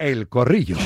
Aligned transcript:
El 0.00 0.28
Corrillo. 0.28 0.78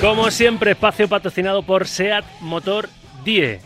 Como 0.00 0.30
siempre, 0.30 0.70
espacio 0.70 1.08
patrocinado 1.08 1.64
por 1.64 1.88
SEAT 1.88 2.24
Motor 2.40 2.88
Die. 3.24 3.58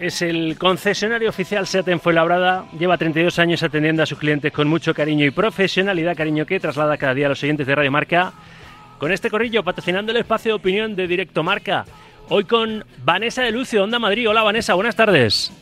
Es 0.00 0.22
el 0.22 0.56
concesionario 0.56 1.28
oficial 1.28 1.66
SEAT 1.66 1.88
en 1.88 2.00
Fuenlabrada. 2.00 2.64
Lleva 2.78 2.96
32 2.96 3.38
años 3.38 3.62
atendiendo 3.62 4.02
a 4.02 4.06
sus 4.06 4.18
clientes 4.18 4.50
con 4.50 4.66
mucho 4.66 4.94
cariño 4.94 5.26
y 5.26 5.30
profesionalidad, 5.30 6.16
cariño 6.16 6.46
que 6.46 6.58
traslada 6.58 6.96
cada 6.96 7.12
día 7.12 7.26
a 7.26 7.28
los 7.28 7.42
oyentes 7.42 7.66
de 7.66 7.74
Radio 7.74 7.92
Marca. 7.92 8.32
Con 8.98 9.12
este 9.12 9.28
corrillo 9.28 9.62
patrocinando 9.62 10.10
el 10.10 10.16
espacio 10.16 10.52
de 10.52 10.56
opinión 10.56 10.96
de 10.96 11.06
Directo 11.06 11.42
Marca. 11.42 11.84
Hoy 12.30 12.44
con 12.44 12.82
Vanessa 13.04 13.42
de 13.42 13.50
Lucio, 13.50 13.84
Onda 13.84 13.98
Madrid. 13.98 14.26
Hola 14.26 14.42
Vanessa, 14.42 14.72
buenas 14.72 14.96
tardes. 14.96 15.52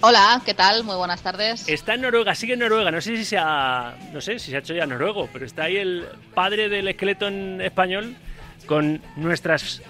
Hola, 0.00 0.40
¿qué 0.44 0.54
tal? 0.54 0.84
Muy 0.84 0.94
buenas 0.94 1.22
tardes. 1.22 1.68
Está 1.68 1.94
en 1.94 2.02
Noruega, 2.02 2.34
sigue 2.36 2.52
en 2.52 2.60
Noruega. 2.60 2.92
No 2.92 3.00
sé 3.00 3.16
si 3.16 3.24
se 3.24 3.36
ha, 3.36 3.96
no 4.12 4.20
sé 4.20 4.38
si 4.38 4.50
se 4.50 4.56
ha 4.56 4.60
hecho 4.60 4.72
ya 4.72 4.86
noruego, 4.86 5.28
pero 5.32 5.44
está 5.44 5.64
ahí 5.64 5.76
el 5.76 6.06
padre 6.34 6.68
del 6.68 6.86
esqueleto 6.86 7.26
en 7.26 7.60
español 7.60 8.14
con 8.66 9.02
nuestras 9.16 9.82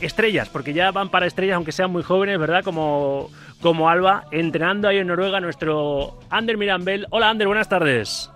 estrellas, 0.00 0.48
porque 0.48 0.72
ya 0.72 0.90
van 0.90 1.10
para 1.10 1.26
estrellas, 1.26 1.56
aunque 1.56 1.72
sean 1.72 1.90
muy 1.90 2.02
jóvenes, 2.02 2.38
¿verdad? 2.38 2.64
Como, 2.64 3.30
como 3.60 3.90
Alba, 3.90 4.24
entrenando 4.30 4.88
ahí 4.88 4.96
en 4.96 5.08
Noruega 5.08 5.38
nuestro 5.38 6.18
Ander 6.30 6.56
Mirambel. 6.56 7.06
Hola 7.10 7.28
Ander, 7.28 7.46
buenas 7.46 7.68
tardes. 7.68 8.30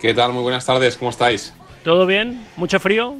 ¿Qué 0.00 0.14
tal? 0.14 0.32
Muy 0.32 0.42
buenas 0.42 0.64
tardes, 0.64 0.96
¿cómo 0.96 1.10
estáis? 1.10 1.52
¿Todo 1.82 2.06
bien? 2.06 2.46
¿Mucho 2.56 2.78
frío? 2.78 3.16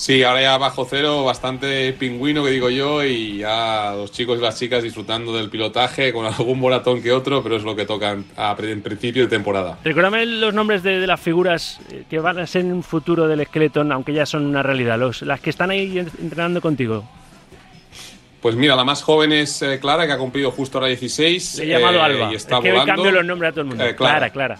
Sí, 0.00 0.22
ahora 0.22 0.40
ya 0.40 0.56
bajo 0.56 0.86
cero, 0.88 1.24
bastante 1.24 1.92
pingüino 1.92 2.42
que 2.42 2.52
digo 2.52 2.70
yo, 2.70 3.04
y 3.04 3.36
ya 3.40 3.92
los 3.94 4.10
chicos 4.10 4.38
y 4.38 4.40
las 4.40 4.58
chicas 4.58 4.82
disfrutando 4.82 5.36
del 5.36 5.50
pilotaje 5.50 6.10
con 6.10 6.24
algún 6.24 6.58
moratón 6.58 7.02
que 7.02 7.12
otro, 7.12 7.42
pero 7.42 7.56
es 7.56 7.64
lo 7.64 7.76
que 7.76 7.84
toca 7.84 8.12
en 8.12 8.80
principio 8.80 9.24
de 9.24 9.28
temporada. 9.28 9.76
Recuérdame 9.84 10.24
los 10.24 10.54
nombres 10.54 10.82
de, 10.82 11.06
las 11.06 11.20
figuras 11.20 11.80
eh, 11.90 12.04
que 12.08 12.18
van 12.18 12.38
a 12.38 12.46
ser 12.46 12.62
en 12.62 12.72
un 12.72 12.82
futuro 12.82 13.28
del 13.28 13.40
esqueleto, 13.40 13.82
aunque 13.82 14.14
ya 14.14 14.24
son 14.24 14.46
una 14.46 14.62
realidad, 14.62 14.98
los, 14.98 15.20
las 15.20 15.38
que 15.40 15.50
están 15.50 15.68
ahí 15.68 15.98
entrenando 15.98 16.62
contigo. 16.62 17.06
Pues 18.40 18.56
mira, 18.56 18.76
la 18.76 18.84
más 18.84 19.02
joven 19.02 19.32
es 19.32 19.60
eh, 19.60 19.78
Clara, 19.80 20.06
que 20.06 20.14
ha 20.14 20.18
cumplido 20.18 20.50
justo 20.50 20.78
ahora 20.78 20.88
16. 20.88 21.58
Le 21.58 21.64
he 21.64 21.68
llamado 21.78 21.98
eh, 21.98 22.02
Alba. 22.04 22.32
Y 22.32 22.36
está 22.36 22.56
es 22.56 22.62
que 22.62 22.84
cambio 22.86 23.12
los 23.12 23.24
nombres 23.26 23.50
a 23.50 23.52
todo 23.52 23.60
el 23.60 23.66
mundo. 23.66 23.84
Clara, 23.96 24.30
Clara. 24.30 24.58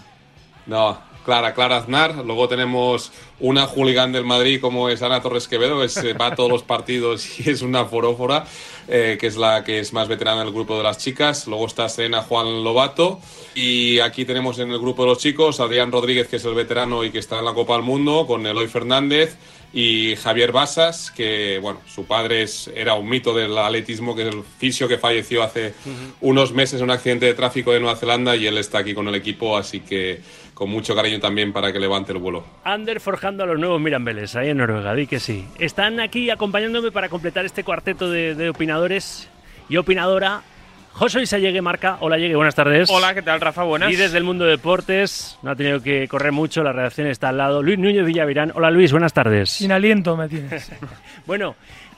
No, 0.67 0.99
Clara, 1.23 1.53
Clara 1.53 1.77
Aznar. 1.77 2.15
Luego 2.25 2.47
tenemos 2.47 3.11
una 3.39 3.65
hooligan 3.65 4.11
del 4.11 4.25
Madrid 4.25 4.59
como 4.61 4.89
es 4.89 5.01
Ana 5.01 5.21
Torres 5.21 5.47
Quevedo, 5.47 5.81
que 5.81 6.13
va 6.13 6.27
a 6.27 6.35
todos 6.35 6.49
los 6.49 6.63
partidos 6.63 7.39
y 7.39 7.49
es 7.49 7.61
una 7.61 7.85
forófora, 7.85 8.45
eh, 8.87 9.17
que 9.19 9.27
es 9.27 9.37
la 9.37 9.63
que 9.63 9.79
es 9.79 9.93
más 9.93 10.07
veterana 10.07 10.43
del 10.43 10.53
grupo 10.53 10.77
de 10.77 10.83
las 10.83 10.97
chicas. 10.97 11.47
Luego 11.47 11.65
está 11.67 11.89
Serena 11.89 12.21
Juan 12.21 12.63
Lobato. 12.63 13.19
Y 13.55 13.99
aquí 13.99 14.25
tenemos 14.25 14.59
en 14.59 14.71
el 14.71 14.79
grupo 14.79 15.03
de 15.03 15.09
los 15.09 15.17
chicos 15.17 15.59
Adrián 15.59 15.91
Rodríguez, 15.91 16.27
que 16.27 16.37
es 16.37 16.45
el 16.45 16.53
veterano 16.53 17.03
y 17.03 17.11
que 17.11 17.19
está 17.19 17.39
en 17.39 17.45
la 17.45 17.53
Copa 17.53 17.73
del 17.73 17.83
Mundo, 17.83 18.25
con 18.27 18.45
Eloy 18.45 18.67
Fernández 18.67 19.37
y 19.73 20.15
Javier 20.17 20.51
Basas, 20.51 21.11
que 21.11 21.59
bueno, 21.61 21.79
su 21.87 22.05
padre 22.05 22.43
es, 22.43 22.69
era 22.75 22.95
un 22.95 23.07
mito 23.07 23.33
del 23.33 23.57
atletismo, 23.57 24.15
que 24.15 24.27
es 24.27 24.35
el 24.35 24.43
fisio 24.43 24.87
que 24.87 24.97
falleció 24.97 25.43
hace 25.43 25.73
unos 26.19 26.51
meses 26.51 26.79
en 26.79 26.85
un 26.85 26.91
accidente 26.91 27.25
de 27.25 27.33
tráfico 27.33 27.71
de 27.71 27.79
Nueva 27.79 27.97
Zelanda 27.97 28.35
y 28.35 28.47
él 28.47 28.57
está 28.57 28.79
aquí 28.79 28.93
con 28.93 29.07
el 29.07 29.15
equipo, 29.15 29.55
así 29.55 29.79
que 29.79 30.19
con 30.61 30.69
mucho 30.69 30.93
cariño 30.93 31.19
también 31.19 31.51
para 31.53 31.73
que 31.73 31.79
levante 31.79 32.11
el 32.11 32.19
vuelo. 32.19 32.43
Ander 32.63 32.99
forjando 32.99 33.43
a 33.43 33.47
los 33.47 33.57
nuevos 33.57 33.81
Mirambeles, 33.81 34.35
ahí 34.35 34.49
en 34.49 34.57
Noruega, 34.57 34.93
di 34.93 35.07
que 35.07 35.19
sí. 35.19 35.43
Están 35.57 35.99
aquí 35.99 36.29
acompañándome 36.29 36.91
para 36.91 37.09
completar 37.09 37.45
este 37.45 37.63
cuarteto 37.63 38.11
de, 38.11 38.47
opinadores 38.47 39.27
y 39.69 39.77
opinadora. 39.77 40.43
José 40.91 41.17
Luis 41.17 41.31
Llegue 41.31 41.63
Marca. 41.63 41.97
Hola, 42.01 42.19
Llegue, 42.19 42.35
buenas 42.35 42.53
tardes. 42.53 42.91
Hola, 42.91 43.15
¿qué 43.15 43.23
tal, 43.23 43.41
Rafa? 43.41 43.63
Buenas. 43.63 43.91
Y 43.91 43.95
desde 43.95 44.19
el 44.19 44.23
mundo 44.23 44.45
de 44.45 44.51
deportes, 44.51 45.39
no 45.41 45.49
ha 45.49 45.55
tenido 45.55 45.81
que 45.81 46.07
correr 46.07 46.31
mucho, 46.31 46.61
la 46.61 46.73
redacción 46.73 47.07
está 47.07 47.29
al 47.29 47.37
lado. 47.37 47.63
Luis 47.63 47.79
Núñez 47.79 48.05
Villavirán. 48.05 48.51
Hola, 48.53 48.69
Luis, 48.69 48.91
buenas 48.91 49.13
tardes. 49.13 49.49
Sin 49.49 49.71
aliento 49.71 50.15
me 50.15 50.29
tienes. 50.29 50.71
bueno, 51.25 51.55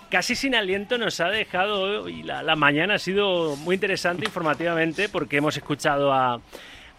casi 0.09 0.37
sin 0.37 0.55
aliento 0.55 0.97
nos 0.97 1.19
ha 1.19 1.27
dejado 1.27 2.07
y 2.07 2.23
la, 2.23 2.41
la 2.41 2.55
mañana 2.55 2.93
ha 2.93 2.99
sido 2.99 3.57
muy 3.57 3.75
interesante 3.75 4.23
informativamente 4.23 5.09
porque 5.09 5.35
hemos 5.35 5.57
escuchado 5.57 6.13
a 6.13 6.39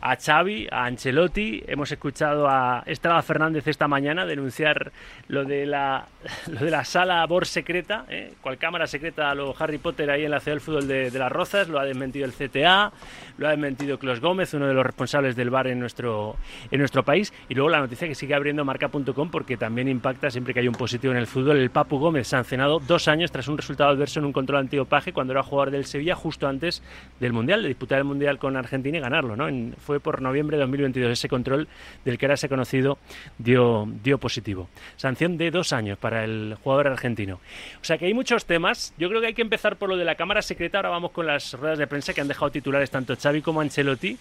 a 0.05 0.17
Xavi, 0.17 0.69
a 0.71 0.85
Ancelotti. 0.85 1.65
Hemos 1.67 1.91
escuchado 1.91 2.47
a 2.47 2.83
Estrada 2.87 3.23
Fernández 3.23 3.67
esta 3.67 3.89
mañana 3.89 4.27
denunciar 4.27 4.93
lo 5.29 5.45
de 5.47 5.65
la, 5.65 6.07
lo 6.51 6.61
de 6.61 6.71
la 6.71 6.85
sala 6.85 7.25
BOR 7.27 7.47
secreta, 7.47 8.07
¿eh? 8.09 8.33
cual 8.41 8.59
cámara 8.59 8.87
secreta 8.87 9.31
a 9.31 9.35
lo 9.35 9.55
Harry 9.59 9.79
Potter 9.79 10.11
ahí 10.11 10.25
en 10.25 10.31
la 10.31 10.41
ciudad 10.41 10.57
del 10.57 10.61
fútbol 10.61 10.89
de, 10.89 11.11
Las 11.11 11.31
Rozas. 11.31 11.69
Lo 11.69 11.79
ha 11.79 11.85
desmentido 11.85 12.25
el 12.27 12.33
CTA, 12.33 12.93
lo 13.39 13.47
ha 13.47 13.51
desmentido 13.51 13.99
Clos 13.99 14.21
Gómez, 14.21 14.55
uno 14.55 14.67
de 14.67 14.75
los 14.75 14.85
responsables 14.85 15.37
del 15.37 15.51
bar 15.51 15.67
en 15.67 15.81
nuestro, 15.81 16.37
en 16.71 16.79
nuestro 16.79 17.05
país. 17.05 17.33
Y 17.49 17.55
luego 17.55 17.71
la 17.71 17.81
noticia 17.81 18.09
que 18.09 18.15
sigue 18.15 18.35
abriendo 18.35 18.65
marca.com 18.65 19.31
porque 19.31 19.57
también 19.57 19.89
impacta 19.89 20.31
siempre 20.31 20.55
que 20.55 20.61
hay 20.61 20.69
un 20.69 20.75
positivo 20.75 21.13
en 21.13 21.19
el 21.19 21.27
fútbol. 21.27 21.59
El 21.59 21.71
Papu 21.71 21.99
Gómez 21.99 22.29
sancionado 22.29 22.81
dos 22.81 23.09
años 23.09 23.31
tras 23.31 23.49
un 23.49 23.57
resultado 23.57 23.91
adverso 23.91 24.21
en 24.21 24.27
un 24.27 24.33
control 24.33 24.61
antiopaje 24.61 25.13
cuando 25.13 25.33
era 25.33 25.43
jugador 25.43 25.71
del 25.71 25.85
Sevilla 25.85 26.15
justo 26.15 26.49
antes 26.49 26.83
del 27.21 27.33
Mundial, 27.33 27.63
de 27.63 27.69
disputar 27.69 27.99
el 27.99 28.05
Mundial 28.05 28.39
con 28.39 28.57
Argentina 28.57 28.99
y 28.99 29.01
ganarlo. 29.01 29.37
¿no? 29.37 29.49
fue 29.79 30.01
por 30.01 30.23
noviembre 30.23 30.57
de 30.57 30.63
2022. 30.63 31.13
Ese 31.13 31.29
control 31.29 31.69
del 32.05 32.19
que 32.19 32.27
ahora 32.27 32.37
se 32.37 32.47
ha 32.47 32.49
conocido 32.49 32.99
dio, 33.39 33.87
dio 34.03 34.19
positivo. 34.19 34.69
Sanción 34.97 35.37
de 35.37 35.51
dos 35.51 35.73
años 35.73 35.99
para 35.99 36.14
el 36.17 36.57
jugador 36.63 36.87
argentino. 36.89 37.41
O 37.83 37.85
sea 37.85 37.99
que 37.99 38.07
hay 38.07 38.15
muchos 38.15 38.45
temas. 38.45 38.95
Yo 38.99 39.09
creo 39.09 39.21
que 39.21 39.29
hay 39.29 39.35
que 39.35 39.43
empezar 39.43 39.77
por 39.77 39.89
lo 39.89 39.97
de 39.97 40.05
la 40.05 40.15
Cámara 40.15 40.43
Secreta. 40.43 40.79
Ahora 40.79 40.91
vamos 40.91 41.11
con 41.11 41.27
las 41.27 41.55
ruedas 41.55 41.79
de 41.79 41.87
prensa 41.87 42.15
que 42.15 42.21
han 42.21 42.29
dejado 42.29 42.51
titulares 42.51 42.91
tanto 42.91 43.17
Xavi 43.17 43.43
como 43.43 43.61
Ancelotti. 43.61 44.17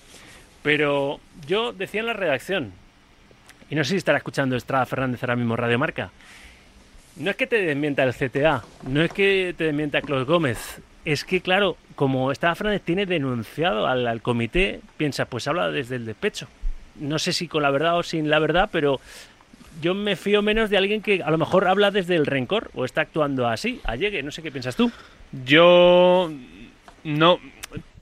Pero 0.64 1.20
yo 1.46 1.74
decía 1.74 2.00
en 2.00 2.08
la 2.08 2.14
redacción, 2.14 2.74
y 3.70 3.76
no 3.76 3.84
sé 3.84 3.92
si 3.92 3.98
estará 3.98 4.18
escuchando 4.18 4.56
Estrada 4.56 4.86
Fernández 4.86 5.22
ahora 5.22 5.36
mismo 5.36 5.56
Radio 5.56 5.78
Marca, 5.78 6.12
no 7.18 7.30
es 7.30 7.36
que 7.36 7.46
te 7.46 7.62
desmienta 7.62 8.04
el 8.04 8.14
CTA, 8.14 8.64
no 8.88 9.04
es 9.04 9.12
que 9.12 9.54
te 9.58 9.66
desmienta 9.66 10.02
Clos 10.02 10.26
Gómez, 10.26 10.82
es 11.06 11.26
que, 11.26 11.42
claro, 11.42 11.78
como 11.96 12.32
esta 12.32 12.56
Fernández 12.56 12.82
tiene 12.84 13.06
denunciado 13.06 13.88
al, 13.88 14.22
comité, 14.22 14.80
piensa, 14.98 15.26
pues 15.26 15.48
habla 15.48 15.70
desde 15.70 15.98
el 15.98 16.06
despecho. 16.06 16.48
No 16.96 17.20
sé 17.20 17.34
si 17.34 17.48
con 17.48 17.64
la 17.64 17.72
verdad 17.72 17.98
o 17.98 18.04
sin 18.04 18.30
la 18.30 18.40
verdad, 18.40 18.70
pero 18.72 19.02
yo 19.82 19.94
me 19.94 20.16
fío 20.16 20.42
menos 20.42 20.70
de 20.70 20.78
alguien 20.78 21.02
que 21.02 21.22
a 21.24 21.32
lo 21.32 21.38
mejor 21.38 21.68
habla 21.68 21.92
desde 21.92 22.16
el 22.16 22.26
rencor 22.26 22.72
o 22.74 22.86
está 22.86 23.02
actuando 23.02 23.48
así. 23.48 23.80
Allegue, 23.84 24.24
no 24.24 24.32
sé 24.32 24.42
qué 24.42 24.52
piensas 24.52 24.76
tú. 24.76 24.92
Yo 25.46 26.32
no 27.04 27.40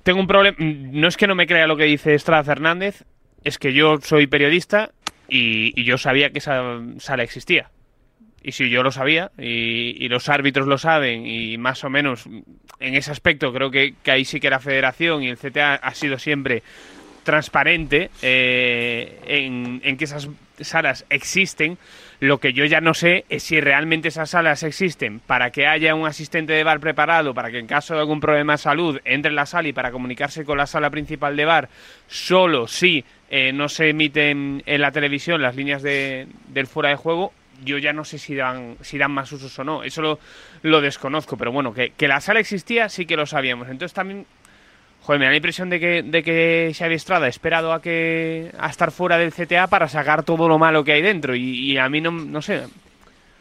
tengo 0.04 0.20
un 0.20 0.28
problema. 0.28 0.58
No 0.60 1.08
es 1.08 1.18
que 1.18 1.28
no 1.28 1.36
me 1.36 1.48
crea 1.48 1.68
lo 1.68 1.78
que 1.78 1.86
dice 1.86 2.14
Estrada 2.14 2.44
Fernández, 2.44 3.04
es 3.44 3.58
que 3.58 3.74
yo 3.74 4.00
soy 4.02 4.28
periodista 4.28 4.92
y, 5.28 5.80
y 5.80 5.86
yo 5.86 5.98
sabía 5.98 6.32
que 6.32 6.40
esa 6.40 6.80
sala 7.00 7.24
existía. 7.24 7.70
Y 8.44 8.54
si 8.54 8.70
yo 8.70 8.82
lo 8.82 8.92
sabía, 8.92 9.32
y, 9.38 10.08
los 10.10 10.28
árbitros 10.28 10.68
lo 10.68 10.80
saben, 10.80 11.28
y 11.28 11.58
más 11.60 11.84
o 11.84 11.90
menos 11.90 12.26
en 12.80 12.96
ese 12.96 13.12
aspecto 13.12 13.54
creo 13.54 13.70
que, 13.70 13.94
ahí 14.06 14.26
sí 14.26 14.40
que 14.40 14.50
la 14.50 14.60
federación 14.60 15.22
y 15.22 15.30
el 15.30 15.38
CTA 15.38 15.76
ha 15.76 15.94
sido 15.94 16.18
siempre 16.18 16.64
transparente 17.24 18.10
eh, 18.22 19.80
en, 19.84 19.98
que 19.98 20.06
esas 20.06 20.30
salas 20.60 21.06
existen. 21.10 21.78
Lo 22.20 22.40
que 22.40 22.54
yo 22.54 22.66
ya 22.66 22.82
no 22.82 22.94
sé 22.94 23.26
es 23.30 23.44
si 23.44 23.60
realmente 23.60 24.10
esas 24.10 24.30
salas 24.30 24.62
existen 24.64 25.20
para 25.20 25.50
que 25.50 25.66
haya 25.66 25.96
un 25.96 26.06
asistente 26.06 26.54
de 26.54 26.64
bar 26.64 26.80
preparado, 26.80 27.34
para 27.34 27.50
que 27.50 27.58
en 27.58 27.68
caso 27.68 27.96
de 27.96 28.02
algún 28.02 28.20
problema 28.20 28.54
de 28.54 28.58
salud 28.58 29.00
entre 29.06 29.30
en 29.30 29.36
la 29.36 29.48
sala 29.48 29.70
y 29.70 29.74
para 29.74 29.92
comunicarse 29.92 30.46
con 30.46 30.58
la 30.58 30.68
sala 30.68 30.92
principal 30.92 31.36
de 31.36 31.46
bar, 31.46 31.70
solo 32.08 32.68
si 32.68 33.04
eh, 33.30 33.52
no 33.54 33.70
se 33.70 33.90
emiten 33.90 34.62
en 34.66 34.82
la 34.82 34.92
televisión 34.92 35.42
las 35.42 35.56
líneas 35.56 35.82
de, 35.82 36.28
del 36.50 36.68
fuera 36.68 36.90
de 36.90 36.96
juego 36.96 37.34
yo 37.64 37.78
ya 37.78 37.94
no 37.94 38.04
sé 38.04 38.18
si 38.18 38.36
dan, 38.36 38.78
si 38.82 38.98
dan 38.98 39.12
más 39.12 39.32
usos 39.32 39.58
o 39.60 39.64
no. 39.64 39.84
Eso 39.84 40.20
lo, 40.62 40.82
desconozco, 40.82 41.38
pero 41.38 41.52
bueno, 41.52 41.74
que, 41.74 42.08
la 42.08 42.20
sala 42.22 42.40
existía 42.40 42.90
sí 42.90 43.06
que 43.06 43.16
lo 43.16 43.26
sabíamos. 43.26 43.70
Entonces 43.70 43.94
también, 43.94 44.26
joder, 45.02 45.20
me 45.20 45.26
da 45.26 45.32
la 45.32 45.38
impresión 45.38 45.70
de 45.70 45.80
que, 45.80 46.04
de 46.04 46.24
que 46.24 46.74
Xavi 46.78 46.96
Estrada 46.96 47.26
ha 47.26 47.30
esperado 47.30 47.74
a, 47.74 47.82
que, 47.82 48.52
a 48.58 48.70
estar 48.70 48.92
fuera 48.92 49.18
del 49.18 49.34
CTA 49.34 49.68
para 49.68 49.88
sacar 49.88 50.24
todo 50.24 50.48
lo 50.48 50.58
malo 50.60 50.84
que 50.84 50.94
hay 50.94 51.02
dentro. 51.02 51.36
Y, 51.36 51.78
a 51.78 51.90
mí 51.90 52.02
no, 52.02 52.12
no 52.12 52.42
sé, 52.42 52.64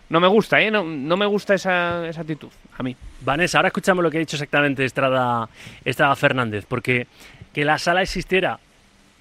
no 0.09 0.21
me 0.21 0.29
gusta, 0.29 0.61
¿eh? 0.61 0.71
No, 0.71 0.85
no 0.85 1.17
me 1.17 1.27
gusta 1.27 1.55
esa, 1.55 2.09
esa 2.09 2.23
actitud, 2.23 2.51
a 2.77 2.83
mí. 2.83 2.97
Vanessa, 3.21 3.59
ahora 3.59 3.69
escuchamos 3.69 4.03
lo 4.03 4.11
que 4.11 4.19
ha 4.19 4.21
dicho 4.21 4.37
exactamente 4.37 4.85
Estrada, 4.85 5.49
Estrada 5.85 6.17
Fernández, 6.17 6.65
porque 6.67 7.07
que 7.53 7.65
la 7.65 7.79
sala 7.79 8.03
existiera 8.03 8.59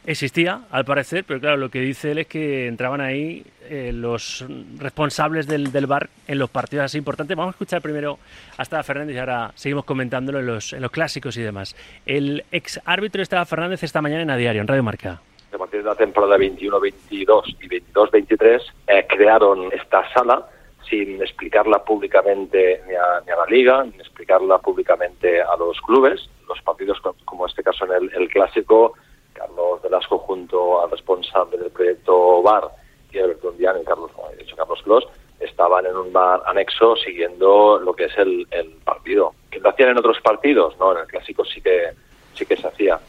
Existía, 0.09 0.61
al 0.71 0.85
parecer, 0.85 1.23
pero 1.23 1.39
claro, 1.39 1.57
lo 1.57 1.69
que 1.69 1.79
dice 1.81 2.09
él 2.09 2.17
es 2.17 2.25
que 2.25 2.65
entraban 2.65 2.99
ahí 2.99 3.45
eh, 3.69 3.91
los 3.93 4.43
responsables 4.79 5.45
del, 5.45 5.71
del, 5.71 5.85
bar 5.85 6.09
en 6.27 6.39
los 6.39 6.49
partidos 6.49 6.85
así 6.85 6.97
importantes. 6.97 7.37
Vamos 7.37 7.51
a 7.51 7.55
escuchar 7.55 7.79
primero 7.79 8.17
hasta 8.57 8.81
Fernández 8.81 9.15
y 9.15 9.19
ahora 9.19 9.51
seguimos 9.53 9.85
comentándolo 9.85 10.39
en 10.39 10.47
los, 10.47 10.73
en 10.73 10.81
los 10.81 10.89
clásicos 10.89 11.37
y 11.37 11.43
demás. 11.43 11.75
El 12.07 12.43
ex 12.51 12.81
árbitro 12.85 13.21
estaba 13.21 13.45
Fernández 13.45 13.83
esta 13.83 14.01
mañana 14.01 14.23
en 14.23 14.31
A 14.31 14.35
Diario, 14.37 14.61
en 14.61 14.67
Radio 14.67 14.81
Marca. 14.81 15.21
A 15.53 15.57
partir 15.59 15.83
de 15.83 15.85
la 15.85 15.93
temporada 15.93 16.37
21-22 16.37 17.57
y 17.61 17.69
22-23 17.69 18.61
eh, 18.87 19.05
crearon 19.07 19.71
esta 19.71 20.11
sala 20.11 20.43
sin 20.89 21.21
explicarla 21.21 21.83
públicamente 21.83 22.81
ni 22.87 22.95
a, 22.95 23.21
ni 23.27 23.31
a, 23.31 23.35
la 23.35 23.45
liga, 23.45 23.83
ni 23.83 23.95
explicarla 23.99 24.57
públicamente 24.57 25.39
a 25.39 25.55
los 25.55 25.79
clubes. 25.81 26.27
Los 26.47 26.59
partidos, 26.63 26.99
como 27.25 27.45
este 27.45 27.61
caso 27.61 27.85
en 27.85 28.09
el 28.11 28.27
clásico, 28.29 28.95
Carlos 29.39 29.81
Velasco 29.81 30.19
junto 30.19 30.83
al 30.83 30.91
responsable 30.91 31.57
del 31.57 31.71
proyecto 31.71 32.41
VAR, 32.41 32.69
y 33.11 33.19
Alberto 33.19 33.49
Undiano 33.49 33.81
y 33.81 33.85
Carlos, 33.85 34.11
de 34.35 34.43
hecho 34.43 34.55
Carlos 34.55 34.79
Clos, 34.83 35.05
estaban 35.39 35.85
en 35.85 35.95
un 35.95 36.11
bar 36.11 36.43
anexo 36.45 36.95
siguiendo 36.97 37.79
lo 37.79 37.95
que 37.95 38.05
es 38.05 38.17
el, 38.17 38.45
el 38.51 38.69
partido. 38.83 39.33
¿Que 39.49 39.59
lo 39.59 39.69
hacían 39.69 39.89
en 39.89 39.97
otros 39.97 40.17
partidos? 40.21 40.77
No, 40.77 40.91
en 40.91 40.99
el 40.99 41.07
clásico 41.07 41.45
sí 41.45 41.61
que, 41.61 41.93
sí 42.35 42.45
que 42.45 42.57
se 42.57 42.67
hacía. 42.67 42.99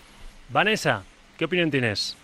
Vanessa, 0.48 1.02
¿qué 1.36 1.44
opinión 1.44 1.70
tienes? 1.70 2.16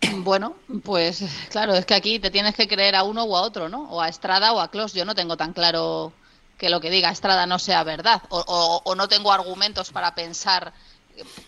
Bueno, 0.18 0.56
pues 0.84 1.24
claro, 1.50 1.74
es 1.74 1.86
que 1.86 1.94
aquí 1.94 2.18
te 2.18 2.30
tienes 2.30 2.54
que 2.54 2.68
creer 2.68 2.94
a 2.94 3.02
uno 3.02 3.24
o 3.24 3.36
a 3.36 3.42
otro, 3.42 3.68
¿no? 3.68 3.90
O 3.90 4.00
a 4.00 4.08
Estrada 4.08 4.52
o 4.52 4.60
a 4.60 4.70
Klos. 4.70 4.92
Yo 4.92 5.04
no 5.04 5.14
tengo 5.14 5.36
tan 5.36 5.52
claro 5.52 6.12
que 6.58 6.70
lo 6.70 6.80
que 6.80 6.90
diga 6.90 7.10
Estrada 7.10 7.46
no 7.46 7.58
sea 7.58 7.82
verdad. 7.82 8.22
O, 8.28 8.82
o, 8.84 8.94
no 8.94 9.08
tengo 9.08 9.32
argumentos 9.32 9.90
para 9.90 10.14
pensar 10.14 10.72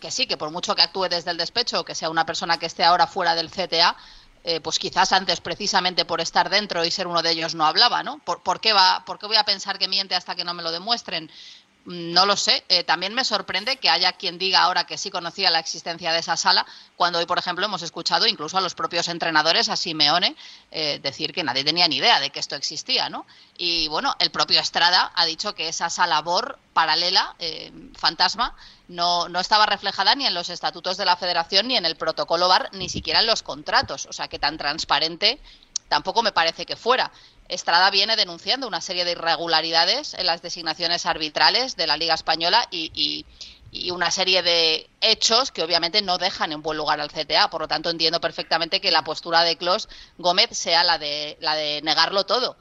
que 0.01 0.11
sí, 0.11 0.27
que 0.27 0.37
por 0.37 0.51
mucho 0.51 0.75
que 0.75 0.83
actúe 0.83 1.09
desde 1.09 1.31
el 1.31 1.37
despecho, 1.37 1.85
que 1.85 1.95
sea 1.95 2.11
una 2.11 2.27
persona 2.27 2.59
que 2.59 2.67
esté 2.67 2.85
ahora 2.85 3.07
fuera 3.07 3.35
del 3.35 3.51
CTA, 3.51 3.97
eh, 4.45 4.61
pues 4.61 4.79
quizás 4.79 5.13
antes 5.13 5.41
precisamente 5.41 6.05
por 6.05 6.21
estar 6.21 6.49
dentro 6.49 6.85
y 6.85 6.91
ser 6.91 7.07
uno 7.07 7.23
de 7.23 7.31
ellos 7.31 7.55
no 7.55 7.67
hablaba, 7.67 8.03
¿no? 8.03 8.19
¿Por, 8.25 8.43
por, 8.43 8.61
qué 8.61 8.73
va, 8.73 9.05
¿Por 9.05 9.19
qué 9.19 9.27
voy 9.27 9.37
a 9.37 9.45
pensar 9.45 9.79
que 9.79 9.89
miente 9.89 10.15
hasta 10.15 10.35
que 10.35 10.45
no 10.45 10.55
me 10.55 10.63
lo 10.63 10.71
demuestren? 10.71 11.31
No 11.89 12.27
lo 12.27 12.37
sé. 12.37 12.65
Eh, 12.69 12.85
también 12.85 13.15
me 13.15 13.25
sorprende 13.25 13.79
que 13.79 13.89
haya 13.89 14.13
quien 14.13 14.37
diga 14.37 14.61
ahora 14.61 14.85
que 14.85 14.99
sí 14.99 15.11
conocía 15.11 15.51
la 15.51 15.59
existencia 15.59 16.13
de 16.13 16.19
esa 16.19 16.37
sala, 16.37 16.67
cuando 16.97 17.19
hoy, 17.19 17.25
por 17.25 17.39
ejemplo, 17.39 17.65
hemos 17.65 17.81
escuchado 17.81 18.27
incluso 18.27 18.59
a 18.59 18.61
los 18.61 18.75
propios 18.75 19.09
entrenadores, 19.09 19.71
a 19.71 19.77
Simeone, 19.77 20.37
eh, 20.71 21.01
decir 21.03 21.33
que 21.33 21.43
nadie 21.43 21.65
tenía 21.65 21.89
ni 21.89 21.97
idea 21.97 22.21
de 22.21 22.29
que 22.29 22.41
esto 22.41 22.57
existía, 22.57 23.09
¿no? 23.09 23.25
Y 23.57 23.89
bueno, 23.89 24.15
el 24.19 24.31
propio 24.31 24.61
Estrada 24.61 25.13
ha 25.15 25.25
dicho 25.25 25.55
que 25.55 25.69
esa 25.69 25.89
sala 25.89 26.21
BOR 26.21 26.59
paralela, 26.75 27.35
eh, 27.39 27.73
fantasma, 27.97 28.55
no, 28.89 29.31
no 29.31 29.41
estaba 29.41 29.65
reflejada 29.65 30.15
ni 30.15 30.27
en 30.27 30.35
los 30.35 30.51
estatutos 30.51 30.99
de 30.99 31.07
la 31.07 31.17
federación, 31.17 31.69
ni 31.69 31.79
en 31.79 31.87
el 31.87 31.97
protocolo 31.97 32.49
BAR, 32.49 32.69
ni 32.75 32.91
siquiera 32.91 33.21
en 33.21 33.27
los 33.27 33.43
contratos. 33.43 34.05
O 34.05 34.13
sea 34.13 34.29
que 34.29 34.39
tan 34.39 34.59
transparente 34.59 35.41
tampoco 35.89 36.23
me 36.23 36.33
parece 36.33 36.67
que 36.67 36.77
fuera. 36.77 37.11
Estrada 37.49 37.91
viene 37.91 38.17
denunciando 38.17 38.69
una 38.69 38.81
serie 38.81 39.05
de 39.05 39.13
irregularidades 39.13 40.15
en 40.15 40.27
las 40.27 40.43
designaciones 40.43 41.07
arbitrales 41.07 41.77
de 41.77 41.87
la 41.87 41.97
Liga 41.97 42.15
Española 42.15 42.69
y, 42.71 43.25
una 43.91 44.11
serie 44.11 44.43
de 44.43 44.89
hechos 45.03 45.51
que 45.51 45.63
obviamente 45.63 46.01
no 46.01 46.17
dejan 46.17 46.53
en 46.53 46.63
buen 46.63 46.79
lugar 46.79 47.01
al 47.01 47.13
CTA. 47.13 47.51
Por 47.51 47.61
lo 47.61 47.69
tanto, 47.69 47.91
entiendo 47.91 48.19
perfectamente 48.19 48.81
que 48.81 48.91
la 48.91 49.05
postura 49.05 49.43
de 49.43 49.59
Clos 49.59 49.91
Gómez 50.17 50.49
sea 50.53 50.85
la 50.85 50.97
de, 50.97 51.37
la 51.41 51.55
de 51.55 51.83
negarlo 51.83 52.25
todo 52.25 52.57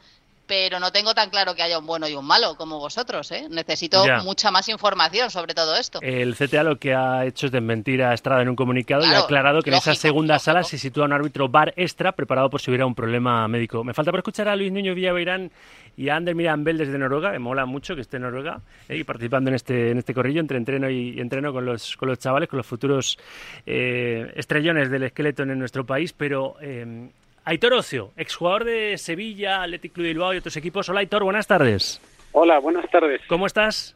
pero 0.47 0.79
no 0.79 0.91
tengo 0.91 1.13
tan 1.13 1.29
claro 1.29 1.53
que 1.53 1.61
haya 1.61 1.77
un 1.77 1.85
bueno 1.85 2.07
y 2.07 2.15
un 2.15 2.25
malo 2.25 2.55
como 2.55 2.79
vosotros. 2.79 3.31
¿eh? 3.31 3.47
Necesito 3.49 4.03
mucha 4.23 4.49
más 4.49 4.69
información 4.69 5.29
sobre 5.29 5.53
todo 5.53 5.75
esto. 5.75 5.99
El 6.01 6.35
CTA 6.35 6.63
lo 6.63 6.77
que 6.77 6.95
ha 6.95 7.25
hecho 7.25 7.47
es 7.47 7.51
desmentir 7.51 8.01
a 8.01 8.13
Estrada 8.13 8.41
en 8.41 8.49
un 8.49 8.55
comunicado 8.55 9.05
y 9.05 9.13
ha 9.13 9.19
aclarado 9.19 9.61
que 9.61 9.69
en 9.69 9.75
esa 9.75 9.93
segunda 9.93 10.39
sala 10.39 10.63
se 10.63 10.77
sitúa 10.77 11.05
un 11.05 11.13
árbitro 11.13 11.49
bar 11.49 11.73
extra 11.75 12.13
preparado 12.13 12.49
por 12.49 12.61
si 12.61 12.71
hubiera 12.71 12.85
un 12.85 12.95
problema 12.95 13.47
médico. 13.47 13.83
Me 13.83 13.93
falta 13.93 14.11
por 14.11 14.21
escuchar 14.21 14.47
a 14.47 14.55
Luis 14.55 14.71
Niño 14.71 14.95
Villaveirán 14.95 15.51
y 15.97 16.09
a 16.09 16.15
Ander 16.15 16.35
Mirambel 16.35 16.77
desde 16.77 16.97
Noruega, 16.97 17.31
me 17.31 17.39
mola 17.39 17.65
mucho 17.65 17.95
que 17.95 18.01
esté 18.01 18.17
en 18.17 18.23
Noruega 18.23 18.61
¿eh? 18.87 18.97
y 18.97 19.03
participando 19.03 19.49
en 19.49 19.55
este, 19.55 19.91
en 19.91 19.97
este 19.97 20.13
corrillo 20.13 20.39
entre 20.39 20.57
entreno 20.57 20.89
y, 20.89 21.19
entreno 21.19 21.51
con 21.51 21.65
los, 21.65 21.97
con 21.97 22.07
los 22.07 22.19
chavales, 22.19 22.47
con 22.47 22.57
los 22.57 22.67
futuros 22.67 23.17
eh, 23.65 24.31
estrellones 24.35 24.91
del 24.91 25.03
esqueleto 25.03 25.43
en 25.43 25.57
nuestro 25.57 25.85
país, 25.85 26.13
pero 26.13 26.55
eh, 26.61 27.09
Aitor 27.47 27.71
Ocio, 27.75 28.11
exjugador 28.17 28.65
de 28.65 28.97
Sevilla, 28.97 29.63
Athletic 29.63 29.93
Club 29.93 30.03
de 30.03 30.09
Bilbao 30.09 30.33
y 30.33 30.37
otros 30.37 30.57
equipos. 30.57 30.89
Hola 30.89 30.99
Aitor, 30.99 31.23
buenas 31.23 31.47
tardes. 31.47 32.01
Hola, 32.33 32.59
buenas 32.59 32.91
tardes. 32.91 33.21
¿Cómo 33.29 33.45
estás? 33.45 33.95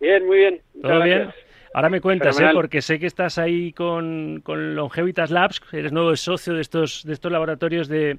Bien, 0.00 0.26
muy 0.26 0.38
bien. 0.38 0.60
¿Todo 0.82 1.00
bien? 1.04 1.32
Ahora 1.72 1.88
me 1.88 2.00
cuentas, 2.00 2.40
¿eh? 2.40 2.50
porque 2.52 2.82
sé 2.82 2.98
que 2.98 3.06
estás 3.06 3.38
ahí 3.38 3.72
con, 3.72 4.40
con, 4.42 4.74
Longevitas 4.74 5.30
Labs, 5.30 5.62
eres 5.70 5.92
nuevo 5.92 6.16
socio 6.16 6.54
de 6.54 6.62
estos, 6.62 7.04
de 7.04 7.12
estos 7.12 7.30
laboratorios 7.30 7.86
de, 7.86 8.18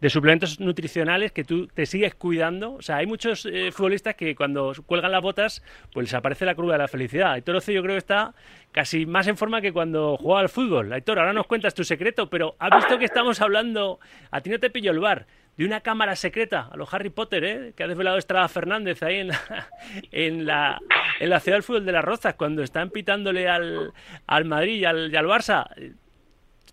de 0.00 0.10
suplementos 0.10 0.60
nutricionales 0.60 1.32
que 1.32 1.42
tú 1.42 1.66
te 1.66 1.84
sigues 1.84 2.14
cuidando. 2.14 2.74
O 2.74 2.82
sea, 2.82 2.98
hay 2.98 3.06
muchos 3.06 3.44
eh, 3.46 3.72
futbolistas 3.72 4.14
que 4.14 4.36
cuando 4.36 4.72
cuelgan 4.86 5.10
las 5.10 5.20
botas, 5.20 5.64
pues 5.92 6.04
les 6.04 6.14
aparece 6.14 6.44
la 6.44 6.54
curva 6.54 6.74
de 6.74 6.78
la 6.78 6.88
felicidad. 6.88 7.32
Aitor 7.32 7.56
Ocio 7.56 7.74
yo 7.74 7.82
creo 7.82 7.94
que 7.94 7.98
está 7.98 8.34
casi 8.70 9.04
más 9.04 9.26
en 9.26 9.36
forma 9.36 9.60
que 9.60 9.72
cuando 9.72 10.16
juega 10.16 10.40
al 10.40 10.48
fútbol. 10.48 10.92
Aitor, 10.92 11.18
ahora 11.18 11.32
nos 11.32 11.48
cuentas 11.48 11.74
tu 11.74 11.82
secreto, 11.82 12.30
pero 12.30 12.54
has 12.60 12.70
visto 12.76 13.00
que 13.00 13.04
estamos 13.04 13.40
hablando, 13.40 13.98
a 14.30 14.40
ti 14.42 14.50
no 14.50 14.60
te 14.60 14.70
pillo 14.70 14.92
el 14.92 15.00
bar, 15.00 15.26
de 15.56 15.64
una 15.64 15.80
cámara 15.80 16.16
secreta 16.16 16.68
a 16.70 16.76
los 16.76 16.92
Harry 16.94 17.10
Potter, 17.10 17.44
¿eh? 17.44 17.72
que 17.76 17.84
ha 17.84 17.88
desvelado 17.88 18.16
Estrada 18.16 18.48
Fernández 18.48 19.02
ahí 19.02 19.16
en 19.16 19.28
la, 19.28 19.68
en 20.12 20.46
la, 20.46 20.80
en 21.20 21.30
la 21.30 21.40
ciudad 21.40 21.56
del 21.56 21.62
fútbol 21.62 21.84
de 21.84 21.92
las 21.92 22.04
Rozas, 22.04 22.34
cuando 22.34 22.62
están 22.62 22.90
pitándole 22.90 23.48
al, 23.48 23.92
al 24.26 24.44
Madrid 24.44 24.80
y 24.80 24.84
al, 24.84 25.14
al 25.14 25.26
Barça. 25.26 25.66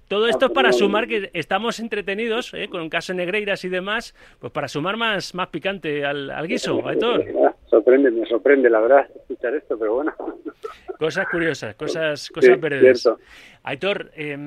Todo 0.07 0.27
esto 0.27 0.47
es 0.47 0.51
para 0.53 0.71
sumar 0.71 1.07
que 1.07 1.29
estamos 1.33 1.79
entretenidos, 1.79 2.53
¿eh? 2.55 2.67
con 2.67 2.89
caso 2.89 3.13
Negreiras 3.13 3.63
y 3.63 3.69
demás, 3.69 4.15
pues 4.39 4.51
para 4.51 4.67
sumar 4.67 4.97
más, 4.97 5.35
más 5.35 5.49
picante 5.49 6.03
al, 6.03 6.31
al 6.31 6.47
guiso, 6.47 6.87
Aitor. 6.87 7.25
Sorprende, 7.89 8.11
me 8.11 8.27
sorprende, 8.27 8.69
la 8.69 8.79
verdad, 8.81 9.07
escuchar 9.15 9.55
esto, 9.55 9.79
pero 9.79 9.95
bueno. 9.95 10.13
Cosas 10.99 11.25
curiosas, 11.31 11.73
cosas, 11.73 12.29
cosas 12.29 12.61
verdes. 12.61 13.09
Aitor, 13.63 14.11
eh, 14.15 14.37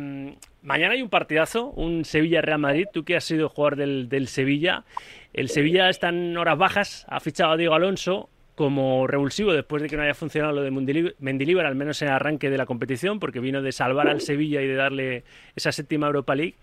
mañana 0.62 0.94
hay 0.94 1.02
un 1.02 1.08
partidazo, 1.10 1.70
un 1.70 2.04
Sevilla-Real 2.04 2.60
Madrid. 2.60 2.86
Tú 2.92 3.04
que 3.04 3.16
has 3.16 3.24
sido 3.24 3.48
jugador 3.48 3.74
del, 3.74 4.08
del 4.08 4.28
Sevilla. 4.28 4.84
El 5.32 5.48
Sevilla 5.48 5.88
está 5.88 6.10
en 6.10 6.36
horas 6.36 6.56
bajas, 6.56 7.04
ha 7.08 7.18
fichado 7.18 7.50
a 7.50 7.56
Diego 7.56 7.74
Alonso, 7.74 8.28
como 8.54 9.06
revulsivo 9.06 9.52
después 9.52 9.82
de 9.82 9.88
que 9.88 9.96
no 9.96 10.02
haya 10.02 10.14
funcionado 10.14 10.52
lo 10.52 10.62
de 10.62 10.70
Mendilibar, 10.70 11.66
al 11.66 11.74
menos 11.74 12.00
en 12.02 12.08
el 12.08 12.14
arranque 12.14 12.50
de 12.50 12.58
la 12.58 12.66
competición, 12.66 13.18
porque 13.18 13.40
vino 13.40 13.62
de 13.62 13.72
salvar 13.72 14.08
al 14.08 14.20
Sevilla 14.20 14.60
y 14.60 14.68
de 14.68 14.74
darle 14.74 15.24
esa 15.56 15.72
séptima 15.72 16.06
Europa 16.06 16.34
League. 16.34 16.54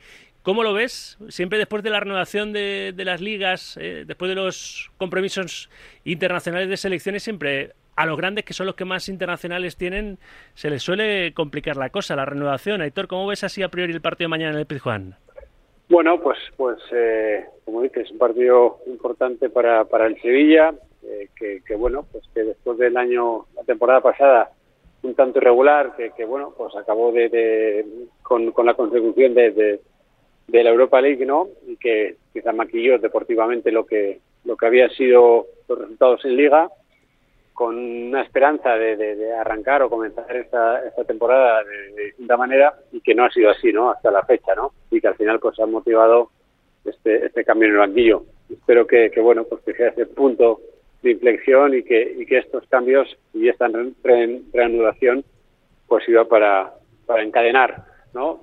¿Cómo 0.41 0.63
lo 0.63 0.73
ves? 0.73 1.17
Siempre 1.27 1.57
después 1.57 1.83
de 1.83 1.89
la 1.89 1.99
renovación 1.99 2.53
de, 2.53 2.93
las 2.97 3.21
ligas, 3.21 3.77
eh, 3.79 4.03
después 4.07 4.29
de 4.29 4.35
los 4.35 4.91
compromisos 4.97 5.69
internacionales 6.05 6.69
de 6.69 6.77
selecciones, 6.77 7.23
siempre 7.23 7.73
a 7.95 8.05
los 8.05 8.17
grandes, 8.17 8.45
que 8.45 8.53
son 8.53 8.65
los 8.65 8.75
que 8.75 8.85
más 8.85 9.09
internacionales 9.09 9.75
tienen, 9.75 10.17
se 10.53 10.69
les 10.69 10.81
suele 10.81 11.33
complicar 11.33 11.75
la 11.75 11.89
cosa, 11.89 12.15
la 12.15 12.23
renovación. 12.23 12.81
Aitor, 12.81 13.07
¿cómo 13.07 13.27
ves 13.27 13.43
así 13.43 13.61
a 13.61 13.67
priori 13.67 13.91
el 13.91 14.01
partido 14.01 14.27
de 14.27 14.29
mañana 14.29 14.53
en 14.53 14.59
el 14.59 14.65
Pizjuán? 14.65 15.15
Bueno, 15.89 16.21
pues, 16.21 16.37
pues 16.55 16.77
eh, 16.93 17.45
como 17.65 17.81
dices, 17.81 18.09
un 18.11 18.17
partido 18.17 18.77
importante 18.87 19.49
para, 19.49 19.83
para 19.85 20.07
el 20.07 20.19
Sevilla. 20.21 20.73
Eh, 21.03 21.61
que, 21.65 21.75
bueno, 21.75 22.05
pues 22.11 22.23
que 22.33 22.43
después 22.43 22.77
del 22.77 22.95
año, 22.95 23.45
la 23.55 23.63
temporada 23.63 24.01
pasada, 24.01 24.51
un 25.01 25.15
tanto 25.15 25.39
irregular, 25.39 25.95
que, 25.95 26.25
bueno, 26.25 26.53
pues 26.57 26.75
acabó 26.75 27.11
de, 27.11 27.85
con, 28.21 28.51
con, 28.51 28.65
la 28.65 28.75
consecución 28.75 29.33
de, 29.33 29.81
la 30.51 30.69
Europa 30.69 31.01
League, 31.01 31.25
¿no? 31.25 31.47
Y 31.67 31.77
que 31.77 32.15
quizá 32.33 32.51
maquilló 32.51 32.97
deportivamente 32.97 33.71
lo 33.71 33.85
que, 33.85 34.19
lo 34.45 34.55
que 34.57 34.65
había 34.65 34.89
sido 34.89 35.47
los 35.67 35.79
resultados 35.79 36.23
en 36.25 36.35
Liga, 36.35 36.69
con 37.53 37.77
una 37.77 38.21
esperanza 38.21 38.75
de, 38.75 39.33
arrancar 39.33 39.81
o 39.83 39.89
comenzar 39.89 40.33
esta, 40.35 40.85
esta 40.87 41.03
temporada 41.03 41.63
de, 41.63 42.05
distinta 42.05 42.37
manera 42.37 42.73
y 42.91 43.01
que 43.01 43.13
no 43.13 43.25
ha 43.25 43.31
sido 43.31 43.49
así, 43.49 43.73
¿no? 43.73 43.91
Hasta 43.91 44.11
la 44.11 44.23
fecha, 44.23 44.55
¿no? 44.55 44.71
Y 44.91 45.01
que 45.01 45.07
al 45.07 45.15
final 45.15 45.39
pues 45.39 45.59
ha 45.59 45.65
motivado 45.65 46.29
este, 46.85 47.25
este 47.25 47.43
cambio 47.43 47.67
en 47.67 47.73
el 47.73 47.79
banquillo. 47.79 48.23
Espero 48.49 48.87
que, 48.87 49.11
que 49.11 49.19
bueno, 49.19 49.43
pues 49.43 49.61
que 49.63 49.73
sea 49.73 49.89
ese 49.89 50.05
punto 50.05 50.61
de 51.03 51.11
inflexión 51.11 51.73
y 51.75 51.83
que, 51.83 52.15
y 52.17 52.25
que 52.25 52.39
estos 52.39 52.65
cambios 52.67 53.17
y 53.33 53.49
esta 53.49 53.69
reanudación 54.03 55.23
pues 55.87 56.07
iba 56.07 56.25
para, 56.25 56.73
para 57.05 57.23
encadenar 57.23 57.89
¿no? 58.13 58.41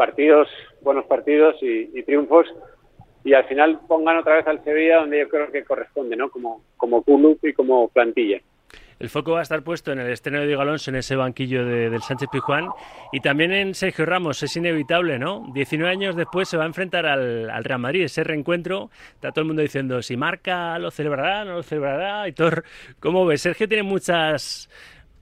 Partidos, 0.00 0.48
buenos 0.80 1.04
partidos 1.04 1.56
y, 1.60 2.02
triunfos 2.04 2.46
y 3.22 3.34
al 3.34 3.44
final 3.44 3.80
pongan 3.86 4.16
otra 4.16 4.36
vez 4.36 4.46
al 4.46 4.64
Sevilla 4.64 5.00
donde 5.00 5.18
yo 5.18 5.28
creo 5.28 5.52
que 5.52 5.62
corresponde, 5.62 6.16
¿no? 6.16 6.30
Como, 6.30 6.62
como 6.78 7.02
club 7.02 7.38
y 7.42 7.52
como 7.52 7.86
plantilla. 7.88 8.40
El 8.98 9.10
foco 9.10 9.32
va 9.32 9.40
a 9.40 9.42
estar 9.42 9.62
puesto 9.62 9.92
en 9.92 9.98
el 9.98 10.10
estreno 10.10 10.40
de 10.40 10.46
Diego 10.46 10.62
Alonso 10.62 10.90
en 10.90 10.96
ese 10.96 11.16
banquillo 11.16 11.66
del 11.66 12.00
Sánchez 12.00 12.30
Pijuán 12.32 12.68
y 13.12 13.20
también 13.20 13.52
en 13.52 13.74
Sergio 13.74 14.06
Ramos. 14.06 14.42
Es 14.42 14.56
inevitable, 14.56 15.18
¿no? 15.18 15.44
19 15.52 15.92
años 15.92 16.16
después 16.16 16.48
se 16.48 16.56
va 16.56 16.62
a 16.62 16.66
enfrentar 16.66 17.04
al, 17.04 17.50
Real 17.62 17.80
Madrid. 17.80 18.04
Ese 18.04 18.24
reencuentro, 18.24 18.88
está 19.12 19.32
todo 19.32 19.42
el 19.42 19.48
mundo 19.48 19.60
diciendo 19.60 20.00
si 20.00 20.16
marca, 20.16 20.78
lo 20.78 20.90
celebrará, 20.90 21.44
no 21.44 21.56
lo 21.56 21.62
celebrará. 21.62 22.26
Y 22.26 22.32
todo, 22.32 22.62
¿cómo 23.00 23.26
ves? 23.26 23.42
Sergio 23.42 23.68
tiene 23.68 23.82
muchas 23.82 24.70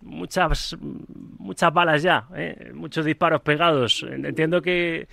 muchas 0.00 0.76
muchas 0.81 1.73
balas 1.73 2.02
ya, 2.02 2.26
¿eh? 2.35 2.71
muchos 2.75 3.05
disparos 3.05 3.40
pegados. 3.43 4.05
Entiendo 4.09 4.61
que 4.62 5.09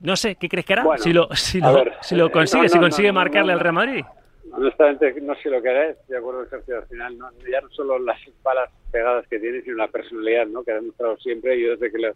no 0.00 0.16
sé, 0.16 0.36
¿qué 0.36 0.48
crees 0.48 0.64
que 0.64 0.72
hará? 0.72 0.96
si 0.98 1.12
lo, 1.12 1.28
si 1.34 1.60
lo, 1.60 1.84
si 2.00 2.16
lo 2.16 2.30
consigue, 2.30 2.68
si 2.68 2.78
consigue 2.78 3.12
marcarle 3.12 3.52
al 3.52 3.60
Real 3.60 3.74
Madrid. 3.74 4.04
Honestamente, 4.52 5.14
no 5.20 5.34
sé 5.36 5.48
lo 5.48 5.62
que 5.62 5.90
estoy 5.90 6.06
de 6.08 6.16
acuerdo 6.16 6.40
con 6.40 6.50
Sergio, 6.50 6.78
al 6.78 6.86
final, 6.86 7.16
no, 7.16 7.30
ya 7.50 7.60
no 7.60 7.68
solo 7.70 7.98
las 7.98 8.18
balas 8.42 8.70
pegadas 8.90 9.26
que 9.28 9.38
tiene, 9.38 9.62
sino 9.62 9.76
la 9.76 9.88
personalidad 9.88 10.46
¿no? 10.46 10.64
que 10.64 10.72
ha 10.72 10.76
demostrado 10.76 11.16
siempre. 11.18 11.60
Yo 11.60 11.76
desde 11.76 11.92
que 11.92 12.12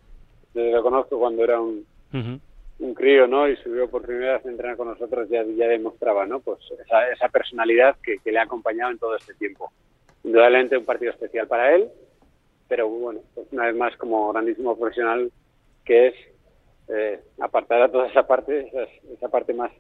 lo, 0.55 0.83
conozco 0.83 1.19
cuando 1.19 1.45
era 1.45 1.61
un, 1.61 1.87
un 2.13 2.95
crío 2.95 3.27
¿no? 3.29 3.49
y 3.49 3.57
subió 3.59 3.89
por 3.89 4.03
primera 4.03 4.35
vez 4.35 4.47
a 4.47 4.49
entrenar 4.49 4.77
con 4.77 4.89
nosotros, 4.89 5.29
ya, 5.29 5.45
ya 5.45 5.69
demostraba 5.69 6.27
¿no? 6.27 6.41
pues 6.41 6.59
esa, 6.85 7.09
esa 7.11 7.29
personalidad 7.29 7.97
que, 8.03 8.19
que, 8.19 8.33
le 8.33 8.39
ha 8.41 8.43
acompañado 8.43 8.91
en 8.91 8.99
todo 8.99 9.17
este 9.17 9.35
tiempo. 9.35 9.71
Indudablemente 10.25 10.77
un 10.77 10.85
partido 10.85 11.13
especial 11.13 11.47
para 11.47 11.75
él, 11.75 11.89
pero 12.69 12.89
bueno, 12.89 13.21
pues 13.35 13.47
una 13.53 13.67
vez 13.67 13.77
más 13.77 13.97
como 13.97 14.33
grandísimo 14.33 14.77
profesional 14.77 15.31
que 15.85 16.09
es 16.09 16.15
eh, 16.89 17.21
apartar 17.41 17.83
a 17.83 17.91
toda 17.91 18.09
esa 18.09 18.27
parte, 18.27 18.67
esa, 18.69 18.83
esa 19.13 19.29
parte 19.29 19.53
más 19.55 19.71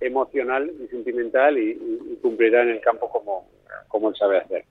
emocional 0.00 0.70
y 0.82 0.86
sentimental 0.88 1.56
y- 1.58 1.70
y 2.12 2.16
cumplirá 2.20 2.62
en 2.62 2.70
el 2.70 2.80
campo 2.80 3.08
como, 3.10 3.48
como 3.88 4.10
él 4.10 4.16
sabe 4.16 4.38
hacer. 4.38 4.64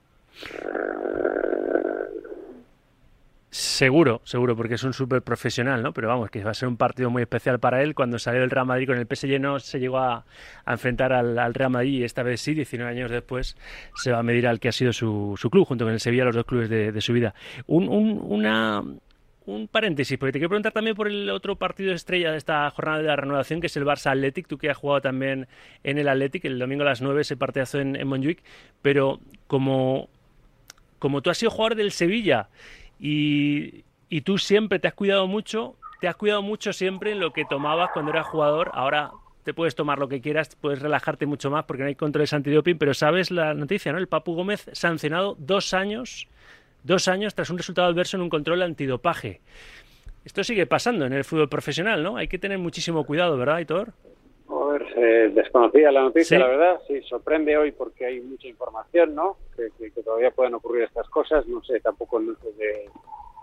Seguro, 3.73 4.21
seguro, 4.23 4.55
porque 4.55 4.75
es 4.75 4.83
un 4.83 4.93
súper 4.93 5.23
profesional, 5.23 5.81
¿no? 5.81 5.93
Pero 5.93 6.07
vamos, 6.07 6.29
que 6.29 6.43
va 6.43 6.51
a 6.51 6.53
ser 6.53 6.67
un 6.67 6.77
partido 6.77 7.09
muy 7.09 7.23
especial 7.23 7.59
para 7.59 7.81
él. 7.81 7.95
Cuando 7.95 8.19
salió 8.19 8.43
el 8.43 8.51
Real 8.51 8.67
Madrid 8.67 8.85
con 8.85 8.99
el 8.99 9.07
PSG 9.07 9.39
no 9.39 9.57
se 9.57 9.79
llegó 9.79 9.97
a, 9.97 10.25
enfrentar 10.67 11.11
al, 11.11 11.39
al 11.39 11.55
Real 11.55 11.71
Madrid 11.71 12.01
y 12.01 12.03
esta 12.03 12.21
vez 12.21 12.39
sí, 12.39 12.53
19 12.53 12.91
años 12.91 13.09
después, 13.09 13.57
se 13.95 14.11
va 14.11 14.19
a 14.19 14.23
medir 14.23 14.45
al 14.45 14.59
que 14.59 14.67
ha 14.67 14.71
sido 14.71 14.93
su, 14.93 15.35
club, 15.51 15.65
junto 15.65 15.85
con 15.85 15.93
el 15.95 15.99
Sevilla, 15.99 16.23
los 16.23 16.35
dos 16.35 16.45
clubes 16.45 16.69
de, 16.69 17.01
su 17.01 17.13
vida. 17.13 17.33
Un, 17.65 17.89
un, 17.89 18.21
una, 18.21 18.83
un 19.47 19.67
paréntesis, 19.67 20.19
porque 20.19 20.33
te 20.33 20.37
quiero 20.37 20.49
preguntar 20.49 20.71
también 20.71 20.95
por 20.95 21.07
el 21.07 21.27
otro 21.31 21.55
partido 21.55 21.95
estrella 21.95 22.31
de 22.31 22.37
esta 22.37 22.69
jornada 22.69 22.99
de 22.99 23.05
la 23.05 23.15
renovación, 23.15 23.59
que 23.59 23.65
es 23.65 23.75
el 23.75 23.85
Barça 23.85 24.11
Athletic, 24.11 24.45
tú 24.45 24.59
que 24.59 24.69
has 24.69 24.77
jugado 24.77 25.01
también 25.01 25.47
en 25.83 25.97
el 25.97 26.07
Athletic, 26.09 26.45
el 26.45 26.59
domingo 26.59 26.83
a 26.83 26.89
las 26.89 27.01
9 27.01 27.21
ese 27.21 27.37
partidazo 27.37 27.79
en, 27.79 27.95
en 27.95 28.37
pero 28.83 29.19
como, 29.47 30.09
como 30.99 31.23
tú 31.23 31.31
has 31.31 31.39
sido 31.39 31.49
jugador 31.49 31.73
del 31.73 31.91
Sevilla 31.91 32.49
y, 33.05 34.21
tú 34.21 34.37
siempre 34.37 34.79
te 34.79 34.87
has 34.87 34.93
cuidado 34.93 35.27
mucho, 35.27 35.75
te 35.99 36.07
has 36.07 36.15
cuidado 36.15 36.41
mucho 36.41 36.71
siempre 36.71 37.11
en 37.11 37.19
lo 37.19 37.33
que 37.33 37.43
tomabas 37.43 37.89
cuando 37.91 38.11
eras 38.11 38.27
jugador, 38.27 38.71
ahora 38.73 39.11
te 39.43 39.53
puedes 39.53 39.75
tomar 39.75 39.99
lo 39.99 40.07
que 40.07 40.21
quieras, 40.21 40.55
puedes 40.61 40.81
relajarte 40.81 41.25
mucho 41.25 41.51
más 41.51 41.65
porque 41.65 41.83
no 41.83 41.89
hay 41.89 41.95
controles 41.95 42.31
antidoping, 42.31 42.77
pero 42.77 42.93
sabes 42.93 43.29
la 43.29 43.53
noticia, 43.53 43.91
¿no? 43.91 43.97
El 43.97 44.07
Papu 44.07 44.35
Gómez 44.35 44.69
sancionado 44.71 45.35
dos 45.37 45.73
años, 45.73 46.29
dos 46.83 47.09
años 47.09 47.35
tras 47.35 47.49
un 47.49 47.57
resultado 47.57 47.89
adverso 47.89 48.15
en 48.15 48.23
un 48.23 48.29
control 48.29 48.61
antidopaje. 48.61 49.41
Esto 50.23 50.45
sigue 50.45 50.65
pasando 50.65 51.05
en 51.05 51.11
el 51.11 51.25
fútbol 51.25 51.49
profesional, 51.49 52.03
¿no? 52.03 52.15
Hay 52.15 52.29
que 52.29 52.39
tener 52.39 52.57
muchísimo 52.57 53.05
cuidado, 53.05 53.37
¿verdad, 53.37 53.59
Hitor? 53.59 53.91
Eh, 54.95 55.31
desconocida 55.33 55.91
la 55.91 56.01
noticia, 56.01 56.37
Sí. 56.37 56.41
la 56.41 56.47
verdad, 56.49 56.81
sí, 56.87 57.01
sorprende 57.03 57.57
hoy 57.57 57.71
porque 57.71 58.05
hay 58.05 58.21
mucha 58.21 58.47
información, 58.47 59.15
¿no? 59.15 59.37
Que, 59.55 59.69
que- 59.77 59.91
que 59.91 60.03
todavía 60.03 60.31
pueden 60.31 60.53
ocurrir 60.55 60.83
estas 60.83 61.07
cosas, 61.09 61.45
no 61.47 61.63
sé 61.63 61.79
tampoco 61.79 62.19
no 62.19 62.35
sé 62.35 62.51
de, 62.53 62.89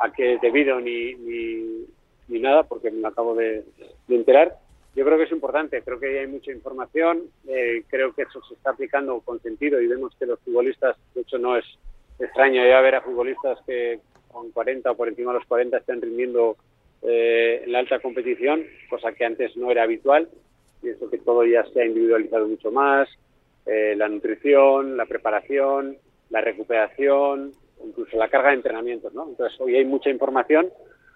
a 0.01 0.13
qué 0.13 0.39
debido 0.41 0.81
ni, 0.81 1.15
ni, 1.15 1.87
ni 2.29 2.39
nada, 2.41 2.63
porque 2.65 2.91
me 2.91 3.07
acabo 3.07 3.35
de, 3.35 3.65
de 4.09 4.15
enterar. 4.17 4.55
Yo 4.97 5.05
creo 5.05 5.19
que 5.19 5.25
es 5.25 5.33
importante, 5.33 5.83
creo 5.83 6.01
que 6.01 6.19
hay 6.21 6.27
mucha 6.27 6.51
información, 6.53 7.23
eh, 7.47 7.85
creo 7.89 8.13
que 8.15 8.23
eso 8.23 8.41
se 8.49 8.55
está 8.55 8.71
aplicando 8.71 9.21
con 9.21 9.41
sentido 9.41 9.81
y 9.81 9.87
vemos 9.87 10.15
que 10.19 10.27
los 10.27 10.41
futbolistas, 10.41 10.97
de 11.15 11.21
hecho 11.21 11.39
no 11.39 11.57
es 11.57 11.65
extraño 12.19 12.65
ya 12.67 12.81
ver 12.81 12.97
a 12.97 13.01
futbolistas 13.03 13.59
que 13.67 14.01
con 14.33 14.51
40 14.51 14.91
o 14.91 14.97
por 14.97 15.09
encima 15.09 15.33
de 15.33 15.39
los 15.39 15.47
40 15.49 15.77
estén 15.79 16.03
rindiendo 16.03 16.57
eh, 17.03 17.63
en 17.65 17.73
la 17.73 17.79
alta 17.79 17.99
competición, 18.01 18.65
cosa 18.91 19.13
que 19.13 19.25
antes 19.25 19.57
no 19.57 19.71
era 19.71 19.85
habitual. 19.85 20.29
Pienso 20.81 21.11
que 21.11 21.19
todo 21.19 21.45
ya 21.45 21.65
se 21.65 21.83
ha 21.83 21.87
individualizado 21.87 22.47
mucho 22.49 22.71
más, 22.71 23.09
eh, 23.67 23.95
la 23.97 24.09
nutrición, 24.09 24.97
la 24.97 25.07
preparación, 25.07 25.97
la 26.31 26.41
recuperación, 26.41 27.53
incluso 27.85 28.17
la 28.17 28.29
carga 28.29 28.51
de 28.51 28.57
entrenamientos, 28.57 29.13
¿no? 29.13 29.29
Entonces 29.29 29.59
hoy 29.61 29.77
hay 29.77 29.85
mucha 29.85 30.11
información 30.11 30.71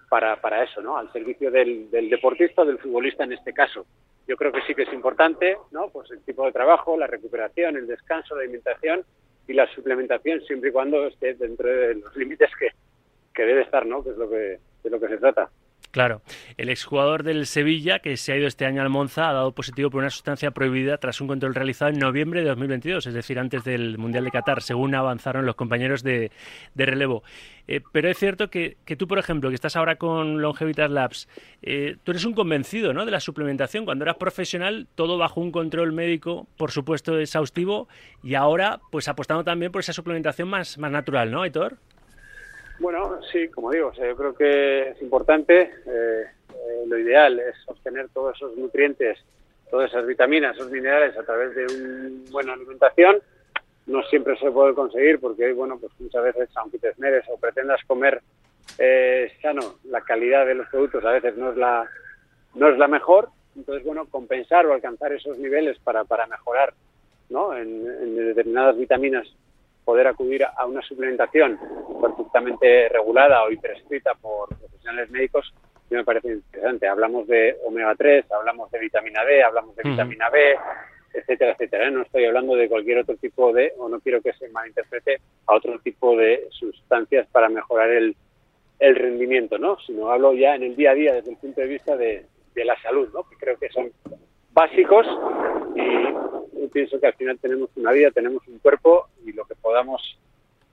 para, 0.09 0.39
para 0.41 0.63
eso, 0.63 0.81
¿no? 0.81 0.97
Al 0.97 1.11
servicio 1.11 1.51
del, 1.51 1.89
deportista 1.89 2.61
o 2.61 2.65
del 2.65 2.77
futbolista 2.77 3.23
en 3.23 3.33
este 3.33 3.53
caso. 3.53 3.85
Yo 4.27 4.35
creo 4.37 4.51
que 4.51 4.61
sí 4.61 4.73
que 4.73 4.83
es 4.83 4.93
importante, 4.93 5.57
¿no? 5.71 5.89
Pues 5.89 6.09
el 6.11 6.21
tipo 6.21 6.45
de 6.45 6.51
trabajo, 6.51 6.97
la 6.97 7.07
recuperación, 7.07 7.75
el 7.77 7.87
descanso, 7.87 8.35
la 8.35 8.41
alimentación 8.41 9.03
y 9.47 9.53
la 9.53 9.67
suplementación 9.73 10.41
siempre 10.41 10.69
y 10.69 10.73
cuando 10.73 11.05
esté 11.07 11.35
dentro 11.35 11.67
de 11.67 11.95
los 11.95 12.15
límites 12.17 12.49
que, 12.59 12.69
que 13.33 13.43
debe 13.43 13.61
estar, 13.61 13.85
¿no? 13.85 14.03
Que 14.03 14.11
es 14.11 14.17
lo 14.17 14.29
que, 14.29 14.59
de 14.83 14.89
lo 14.89 14.99
que 14.99 15.07
se 15.07 15.17
trata. 15.17 15.49
Claro, 15.95 16.21
el 16.57 16.67
exjugador 16.67 17.23
del 17.23 17.45
Sevilla, 17.45 17.99
que 17.99 18.17
se 18.17 18.33
ha 18.33 18.35
ido 18.35 18.47
este 18.47 18.65
año 18.65 18.81
al 18.81 18.89
Monza, 18.89 19.29
ha 19.29 19.33
dado 19.33 19.53
positivo 19.53 19.89
por 19.89 19.99
una 19.99 20.09
sustancia 20.09 20.51
prohibida 20.51 20.97
tras 20.97 21.21
un 21.21 21.29
control 21.29 21.55
realizado 21.55 21.89
en 21.89 21.99
noviembre 21.99 22.41
de 22.41 22.49
2022, 22.49 23.07
es 23.07 23.13
decir, 23.13 23.39
antes 23.39 23.63
del 23.63 23.97
Mundial 23.97 24.25
de 24.25 24.31
Qatar, 24.31 24.61
según 24.61 24.93
avanzaron 24.93 25.45
los 25.45 25.55
compañeros 25.55 26.03
de, 26.03 26.31
relevo. 26.75 27.23
Eh, 27.69 27.79
pero 27.93 28.09
es 28.09 28.17
cierto 28.17 28.49
que, 28.49 28.75
que, 28.83 28.97
tú, 28.97 29.07
por 29.07 29.19
ejemplo, 29.19 29.47
que 29.47 29.55
estás 29.55 29.77
ahora 29.77 29.95
con 29.95 30.41
Longevitas 30.41 30.91
Labs, 30.91 31.29
eh, 31.61 31.95
tú 32.03 32.11
eres 32.11 32.25
un 32.25 32.33
convencido 32.33 32.91
¿no? 32.91 33.05
de 33.05 33.11
la 33.11 33.21
suplementación. 33.21 33.85
Cuando 33.85 34.03
eras 34.03 34.17
profesional, 34.17 34.89
todo 34.95 35.17
bajo 35.17 35.39
un 35.39 35.53
control 35.53 35.93
médico, 35.93 36.45
por 36.57 36.71
supuesto, 36.71 37.17
exhaustivo, 37.17 37.87
y 38.21 38.35
ahora, 38.35 38.81
pues 38.91 39.07
apostando 39.07 39.45
también 39.45 39.71
por 39.71 39.79
esa 39.79 39.93
suplementación 39.93 40.49
más, 40.49 40.77
más 40.77 40.91
natural, 40.91 41.31
¿no, 41.31 41.43
Aitor? 41.43 41.77
Bueno, 42.79 43.19
sí, 43.31 43.47
como 43.49 43.71
digo, 43.71 43.93
sea, 43.93 44.07
yo 44.07 44.15
creo 44.15 44.35
que 44.35 44.89
es 44.89 45.01
importante. 45.01 45.61
Eh, 45.85 46.25
eh, 46.49 46.83
lo 46.87 46.97
ideal 46.97 47.39
es 47.39 47.55
obtener 47.67 48.09
todos 48.09 48.35
esos 48.35 48.57
nutrientes, 48.57 49.17
todas 49.69 49.89
esas 49.89 50.05
vitaminas, 50.05 50.55
esos 50.55 50.69
minerales 50.69 51.17
a 51.17 51.23
través 51.23 51.55
de 51.55 51.65
una 51.65 52.31
buena 52.31 52.53
alimentación. 52.53 53.17
No 53.85 54.03
siempre 54.03 54.37
se 54.39 54.51
puede 54.51 54.73
conseguir 54.73 55.19
porque, 55.19 55.53
bueno, 55.53 55.77
pues 55.79 55.93
muchas 55.99 56.23
veces, 56.23 56.49
aunque 56.55 56.79
te 56.79 56.89
esmeres 56.89 57.23
o 57.29 57.37
pretendas 57.37 57.79
comer 57.85 58.21
eh, 58.77 59.31
sano, 59.41 59.75
la 59.85 60.01
calidad 60.01 60.45
de 60.45 60.55
los 60.55 60.67
productos 60.67 61.05
a 61.05 61.11
veces 61.11 61.37
no 61.37 61.51
es 61.51 61.57
la, 61.57 61.87
no 62.55 62.67
es 62.67 62.77
la 62.77 62.87
mejor. 62.87 63.29
Entonces, 63.55 63.85
bueno, 63.85 64.05
compensar 64.09 64.65
o 64.65 64.73
alcanzar 64.73 65.13
esos 65.13 65.37
niveles 65.37 65.79
para, 65.79 66.03
para 66.03 66.27
mejorar 66.27 66.73
¿no? 67.29 67.55
en, 67.55 67.87
en 67.87 68.15
determinadas 68.15 68.77
vitaminas 68.77 69.25
poder 69.85 70.07
acudir 70.07 70.43
a 70.43 70.65
una 70.65 70.81
suplementación 70.81 71.59
perfectamente 72.01 72.89
regulada 72.89 73.45
o 73.45 73.49
prescrita 73.61 74.13
por 74.15 74.49
profesionales 74.49 75.09
médicos, 75.11 75.53
me 75.89 76.03
parece 76.03 76.29
interesante. 76.33 76.87
Hablamos 76.87 77.27
de 77.27 77.57
omega 77.65 77.93
3, 77.95 78.31
hablamos 78.31 78.71
de 78.71 78.79
vitamina 78.79 79.23
D, 79.23 79.43
hablamos 79.43 79.75
de 79.75 79.89
vitamina 79.89 80.29
B, 80.29 80.55
etcétera, 81.13 81.51
etcétera. 81.51 81.87
¿eh? 81.87 81.91
No 81.91 82.01
estoy 82.01 82.25
hablando 82.25 82.55
de 82.55 82.67
cualquier 82.67 82.99
otro 82.99 83.15
tipo 83.15 83.53
de, 83.53 83.73
o 83.77 83.87
no 83.87 83.99
quiero 83.99 84.21
que 84.21 84.33
se 84.33 84.49
malinterprete, 84.49 85.21
a 85.47 85.55
otro 85.55 85.79
tipo 85.79 86.17
de 86.17 86.47
sustancias 86.49 87.27
para 87.31 87.49
mejorar 87.49 87.89
el, 87.91 88.15
el 88.79 88.95
rendimiento, 88.95 89.57
¿no? 89.57 89.77
Sino 89.85 90.09
hablo 90.09 90.33
ya 90.33 90.55
en 90.55 90.63
el 90.63 90.75
día 90.75 90.91
a 90.91 90.95
día 90.95 91.13
desde 91.13 91.31
el 91.31 91.37
punto 91.37 91.61
de 91.61 91.67
vista 91.67 91.95
de, 91.95 92.25
de 92.53 92.65
la 92.65 92.79
salud, 92.81 93.09
¿no? 93.13 93.23
Que 93.29 93.37
creo 93.37 93.57
que 93.57 93.69
son 93.69 93.91
básicos 94.55 95.05
y, 95.75 96.67
pienso 96.69 96.99
que 96.99 97.07
al 97.07 97.13
final 97.13 97.37
tenemos 97.39 97.69
una 97.75 97.91
vida, 97.91 98.11
tenemos 98.11 98.45
un 98.47 98.59
cuerpo 98.59 99.07
y 99.25 99.31
lo 99.31 99.45
que 99.45 99.55
podamos 99.55 100.01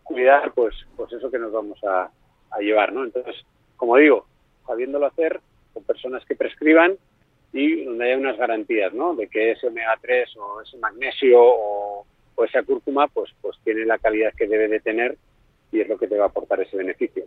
cuidar, 0.03 0.53
pues, 0.53 0.75
pues 0.97 1.13
eso 1.13 1.31
que 1.31 1.39
nos 1.39 1.53
vamos 1.53 1.79
a, 1.85 2.11
a 2.51 2.59
llevar, 2.61 2.93
¿no? 2.93 3.05
Entonces, 3.05 3.37
como 3.77 3.97
digo, 3.99 4.27
sabiéndolo 4.67 5.07
hacer 5.07 5.41
con 5.73 5.85
personas 5.85 6.25
que 6.25 6.35
prescriban 6.35 6.97
y 7.53 7.85
donde 7.85 8.07
haya 8.07 8.19
unas 8.19 8.37
garantías, 8.37 8.93
¿no? 8.95 9.15
De 9.15 9.29
que 9.29 9.53
ese 9.53 9.69
omega 9.69 9.97
3 10.01 10.37
o 10.39 10.63
ese 10.63 10.77
magnesio 10.79 11.41
o, 11.41 12.07
o 12.35 12.45
esa 12.45 12.63
cúrcuma, 12.63 13.07
pues, 13.09 13.31
pues 13.41 13.57
tiene 13.63 13.85
la 13.85 13.99
calidad 13.99 14.33
que 14.37 14.49
debe 14.49 14.69
de 14.69 14.81
tener 14.81 15.17
y 15.71 15.81
es 15.81 15.89
lo 15.89 15.99
que 15.99 16.09
te 16.09 16.17
va 16.17 16.25
a 16.25 16.29
aportar 16.29 16.61
ese 16.61 16.77
beneficio. 16.77 17.25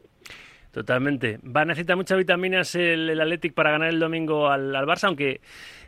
Totalmente. 0.75 1.39
Va 1.41 1.61
a 1.61 1.65
necesitar 1.65 1.95
muchas 1.95 2.17
vitaminas 2.17 2.75
el, 2.75 3.09
el 3.09 3.21
Athletic 3.21 3.53
para 3.53 3.71
ganar 3.71 3.87
el 3.87 3.97
domingo 3.97 4.49
al, 4.49 4.75
al, 4.75 4.85
Barça, 4.85 5.05
aunque 5.05 5.39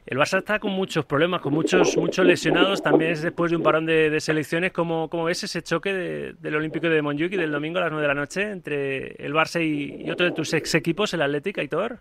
el 0.08 0.18
Barça 0.18 0.38
está 0.38 0.58
con 0.60 0.72
muchos 0.72 1.06
problemas, 1.06 1.42
con 1.42 1.54
muchos 1.54 1.98
muchos 1.98 2.26
lesionados. 2.26 2.82
También 2.82 3.12
es 3.12 3.22
después 3.22 3.52
de 3.52 3.58
un 3.58 3.64
parón 3.64 3.86
de, 3.86 4.18
selecciones. 4.22 4.72
¿Cómo, 4.72 5.10
¿Cómo, 5.10 5.26
ves 5.26 5.44
ese 5.44 5.62
choque 5.62 5.94
de, 5.94 6.34
del 6.40 6.56
Olímpico 6.56 6.88
de 6.88 7.02
Montjuic 7.02 7.34
y 7.34 7.38
del 7.38 7.52
domingo 7.52 7.80
a 7.80 7.82
las 7.82 7.92
9 7.92 8.02
de 8.02 8.08
la 8.08 8.14
noche 8.14 8.42
entre 8.44 9.08
el 9.24 9.34
Barça 9.34 9.62
y, 9.62 10.10
otro 10.10 10.26
de 10.26 10.32
tus 10.32 10.54
ex 10.54 10.76
equipos, 10.76 11.14
el 11.14 11.22
Athletic, 11.22 11.58
Aitor? 11.58 11.98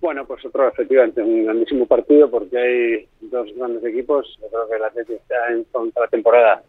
Bueno, 0.00 0.26
pues 0.26 0.44
otro 0.44 0.66
efectivamente 0.66 1.22
un 1.22 1.44
grandísimo 1.44 1.86
partido 1.86 2.28
porque 2.28 2.58
hay 2.58 3.08
dos 3.20 3.54
grandes 3.54 3.84
equipos. 3.84 4.36
Yo 4.42 4.48
creo 4.48 4.68
que 4.68 4.74
el 4.74 4.82
Athletic 4.82 5.16
está 5.20 5.52
en 5.52 5.62
contra 5.70 6.08
temporada 6.08 6.64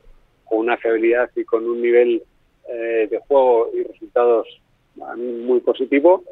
con 0.45 0.59
una 0.59 0.77
fiabilidad 0.77 1.31
y 1.35 1.43
con 1.43 1.65
un 1.65 1.81
nivel 1.81 2.21
eh, 2.69 3.07
de 3.09 3.19
juego 3.27 3.71
y 3.73 3.81
resultados 3.81 4.47
muy 5.17 5.59
positivo. 5.61 6.23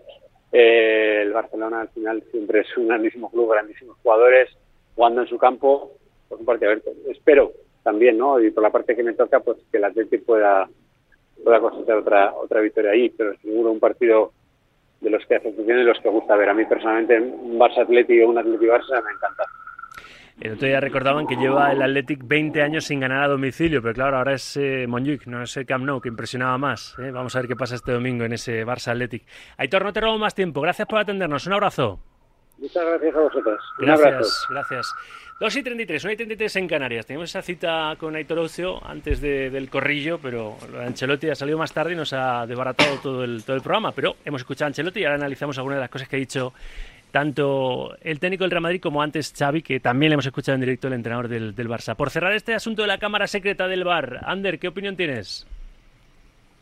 Eh, 0.52 1.22
el 1.24 1.34
Barcelona 1.34 1.82
al 1.82 1.90
final 1.90 2.24
siempre 2.32 2.62
es 2.62 2.78
un 2.78 2.88
grandísimo 2.88 3.30
club, 3.30 3.52
grandísimos 3.52 3.98
jugadores 4.02 4.50
jugando 4.96 5.22
en 5.22 5.28
su 5.28 5.38
campo. 5.38 5.92
Por 6.28 6.40
un 6.40 6.46
partido 6.46 6.72
abierto. 6.72 6.92
Espero 7.10 7.52
también, 7.84 8.18
¿no? 8.18 8.40
Y 8.40 8.52
por 8.52 8.64
la 8.64 8.70
parte 8.70 8.96
que 8.96 9.04
me 9.04 9.14
toca, 9.14 9.40
pues 9.40 9.58
que 9.72 9.78
el 9.78 9.86
Atlético 9.86 10.26
pueda 10.26 10.70
pueda 11.44 11.60
cosechar 11.60 11.98
otra 11.98 12.34
otra 12.34 12.62
victoria 12.62 12.92
ahí, 12.92 13.10
pero 13.10 13.36
seguro 13.40 13.72
un 13.72 13.80
partido 13.80 14.34
de 15.02 15.10
los 15.10 15.26
que 15.26 15.36
hace 15.36 15.54
función 15.54 15.80
y 15.80 15.84
los 15.84 16.00
que 16.00 16.10
gusta 16.10 16.36
ver. 16.36 16.50
A 16.50 16.54
mí 16.54 16.66
personalmente 16.66 17.20
un 17.20 17.58
Barça 17.58 17.82
Atlético 17.82 18.26
o 18.26 18.30
un 18.30 18.38
Atlético 18.38 18.74
Barça 18.74 19.04
me 19.04 19.12
encanta. 19.12 19.44
El 20.42 20.54
otro 20.54 20.68
día 20.68 20.80
recordaban 20.80 21.28
que 21.28 21.36
lleva 21.36 21.72
el 21.72 21.82
Athletic 21.82 22.22
20 22.26 22.62
años 22.62 22.86
sin 22.86 23.02
ganar 23.02 23.24
a 23.24 23.28
domicilio, 23.28 23.82
pero 23.82 23.94
claro, 23.94 24.18
ahora 24.18 24.34
es 24.34 24.56
eh, 24.56 24.86
Montjuic, 24.88 25.28
no 25.28 25.44
es 25.44 25.58
el 25.58 25.66
Camp 25.66 25.84
Nou, 25.84 26.00
que 26.00 26.08
impresionaba 26.08 26.58
más. 26.58 26.96
¿eh? 26.98 27.12
Vamos 27.12 27.36
a 27.36 27.40
ver 27.40 27.50
qué 27.50 27.58
pasa 27.58 27.76
este 27.76 27.92
domingo 27.92 28.24
en 28.24 28.32
ese 28.32 28.66
Barça 28.66 28.92
Athletic. 28.92 29.24
Aitor, 29.58 29.84
no 29.84 29.92
te 29.92 30.00
robo 30.00 30.18
más 30.18 30.34
tiempo. 30.34 30.62
Gracias 30.62 30.88
por 30.88 31.00
atendernos. 31.00 31.46
Un 31.46 31.54
abrazo. 31.54 32.00
Muchas 32.58 32.86
gracias 32.86 33.16
a 33.16 33.20
vosotros. 33.20 33.60
Gracias, 33.80 34.46
gracias. 34.50 34.94
2 35.42 35.56
y 35.56 35.64
33, 35.64 36.04
1 36.04 36.14
y 36.14 36.16
33 36.18 36.56
en 36.58 36.68
Canarias. 36.68 37.06
Tenemos 37.06 37.30
esa 37.30 37.42
cita 37.42 37.96
con 37.98 38.16
Aitor 38.16 38.40
Ocio 38.40 38.86
antes 38.86 39.22
del 39.22 39.70
corrillo, 39.70 40.20
pero 40.22 40.58
Ancelotti 40.82 41.30
ha 41.30 41.36
salido 41.36 41.58
más 41.58 41.72
tarde 41.72 41.94
y 41.94 41.96
nos 41.96 42.12
ha 42.12 42.46
desbaratado 42.46 42.98
todo 42.98 43.24
el, 43.24 43.44
todo 43.46 43.56
el 43.56 43.62
programa. 43.62 43.94
Pero 43.94 44.18
hemos 44.26 44.42
escuchado 44.42 44.66
a 44.66 44.68
Ancelotti 44.68 45.00
y 45.00 45.06
ahora 45.06 45.16
analizamos 45.16 45.58
algunas 45.58 45.78
de 45.78 45.82
las 45.82 45.90
cosas 45.90 46.10
que 46.10 46.18
ha 46.18 46.20
dicho 46.20 46.54
tanto 47.12 47.96
el 48.02 48.20
técnico 48.20 48.44
del 48.44 48.52
Real 48.52 48.62
Madrid 48.62 48.82
como 48.82 49.02
antes 49.02 49.34
Xavi, 49.38 49.62
que 49.62 49.80
también 49.80 50.10
le 50.10 50.14
hemos 50.16 50.26
escuchado 50.26 50.56
en 50.56 50.62
directo 50.62 50.88
el 50.88 50.94
entrenador 50.94 51.28
del, 51.28 51.56
del 51.56 51.68
Barça. 51.68 51.96
Por 51.96 52.10
cerrar 52.10 52.34
este 52.34 52.54
asunto 52.54 52.82
de 52.82 52.88
la 52.88 52.98
cámara 52.98 53.28
secreta 53.28 53.68
del 53.68 53.84
bar, 53.84 54.22
Ander, 54.24 54.60
¿qué 54.60 54.68
opinión 54.68 54.96
tienes? 54.96 55.48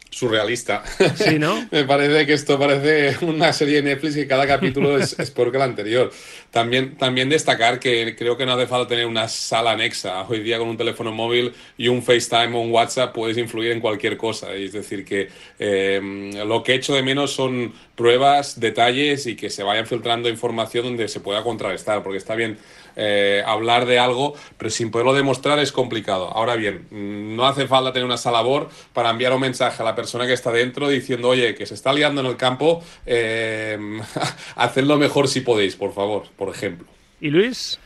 Surrealista. 0.09 0.83
Sí, 1.15 1.39
¿no? 1.39 1.67
Me 1.71 1.83
parece 1.83 2.25
que 2.25 2.33
esto 2.33 2.57
parece 2.57 3.25
una 3.25 3.53
serie 3.53 3.77
de 3.77 3.83
Netflix 3.83 4.17
y 4.17 4.27
cada 4.27 4.47
capítulo 4.47 4.97
es, 4.97 5.17
es 5.19 5.31
peor 5.31 5.51
que 5.51 5.57
el 5.57 5.63
anterior. 5.63 6.11
También, 6.51 6.97
también 6.97 7.29
destacar 7.29 7.79
que 7.79 8.15
creo 8.17 8.37
que 8.37 8.45
no 8.45 8.53
hace 8.53 8.67
falta 8.67 8.89
tener 8.89 9.05
una 9.05 9.27
sala 9.27 9.71
anexa. 9.71 10.23
Hoy 10.27 10.39
día 10.39 10.57
con 10.57 10.67
un 10.67 10.77
teléfono 10.77 11.11
móvil 11.11 11.53
y 11.77 11.87
un 11.87 12.01
FaceTime 12.01 12.55
o 12.55 12.61
un 12.61 12.71
WhatsApp 12.71 13.13
puedes 13.13 13.37
influir 13.37 13.71
en 13.71 13.79
cualquier 13.79 14.17
cosa. 14.17 14.53
Es 14.53 14.73
decir, 14.73 15.05
que 15.05 15.29
eh, 15.59 16.31
lo 16.45 16.63
que 16.63 16.75
echo 16.75 16.93
de 16.93 17.03
menos 17.03 17.31
son 17.31 17.73
pruebas, 17.95 18.59
detalles 18.59 19.27
y 19.27 19.35
que 19.35 19.49
se 19.49 19.63
vayan 19.63 19.87
filtrando 19.87 20.29
información 20.29 20.85
donde 20.85 21.07
se 21.07 21.19
pueda 21.19 21.43
contrarrestar, 21.43 22.03
porque 22.03 22.17
está 22.17 22.35
bien 22.35 22.57
eh, 22.97 23.43
hablar 23.45 23.85
de 23.85 23.99
algo, 23.99 24.33
pero 24.57 24.69
sin 24.69 24.91
poderlo 24.91 25.13
demostrar 25.13 25.59
es 25.59 25.71
complicado. 25.71 26.27
Ahora 26.35 26.55
bien, 26.55 26.87
no 26.91 27.47
hace 27.47 27.67
falta 27.67 27.93
tener 27.93 28.05
una 28.05 28.17
sala 28.17 28.39
labor 28.39 28.69
para 28.91 29.09
enviar 29.09 29.33
un 29.33 29.41
mensaje 29.41 29.81
a 29.81 29.85
la 29.85 29.95
persona 29.95 30.27
que 30.27 30.33
está 30.33 30.51
dentro 30.51 30.89
diciendo, 30.89 31.29
oye, 31.29 31.55
que 31.55 31.65
se 31.65 31.75
está 31.75 31.93
liando 31.93 32.21
en 32.21 32.27
el 32.27 32.35
campo, 32.35 32.83
eh, 33.05 33.77
hacedlo 34.55 34.97
mejor 34.97 35.27
si 35.27 35.41
podéis, 35.41 35.75
por 35.75 35.93
favor, 35.93 36.23
por 36.35 36.49
ejemplo. 36.49 36.87
¿Y 37.21 37.29
Luis? 37.29 37.79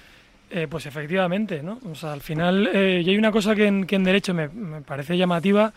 Eh, 0.50 0.68
pues 0.70 0.86
efectivamente, 0.86 1.62
¿no? 1.64 1.80
O 1.90 1.96
sea, 1.96 2.12
al 2.12 2.22
final, 2.22 2.70
eh, 2.74 3.02
y 3.06 3.10
hay 3.10 3.18
una 3.18 3.32
cosa 3.32 3.56
que 3.56 3.68
en, 3.68 3.86
que 3.86 3.96
en 3.96 4.04
derecho 4.04 4.34
me, 4.34 4.50
me, 4.50 4.82
parece 4.82 5.18
llamativa, 5.18 5.74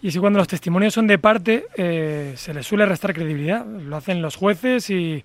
y 0.00 0.08
es 0.08 0.14
que 0.14 0.20
cuando 0.20 0.38
los 0.38 0.48
testimonios 0.48 0.94
son 0.94 1.06
de 1.06 1.18
parte, 1.18 1.66
eh, 1.76 2.34
se 2.36 2.54
les 2.54 2.66
suele 2.66 2.86
restar 2.86 3.12
credibilidad. 3.12 3.66
Lo 3.66 3.96
hacen 3.96 4.22
los 4.22 4.36
jueces 4.36 4.90
y, 4.90 5.24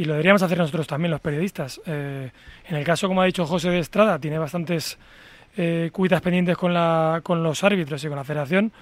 y 0.00 0.06
lo 0.06 0.14
deberíamos 0.14 0.42
hacer 0.42 0.56
nosotros 0.56 0.86
también, 0.86 1.10
los 1.10 1.20
periodistas. 1.20 1.78
Eh, 1.84 2.30
en 2.66 2.76
el 2.76 2.84
caso, 2.84 3.06
como 3.06 3.20
ha 3.20 3.26
dicho 3.26 3.44
José 3.44 3.68
de 3.68 3.80
Estrada, 3.80 4.18
tiene 4.18 4.38
bastantes 4.38 4.96
eh, 5.58 5.90
cuitas 5.92 6.22
pendientes 6.22 6.56
con, 6.56 6.72
la, 6.72 7.20
con 7.22 7.42
los 7.42 7.62
árbitros 7.62 8.02
y 8.02 8.08
con 8.08 8.16
la 8.16 8.24
federación, 8.24 8.72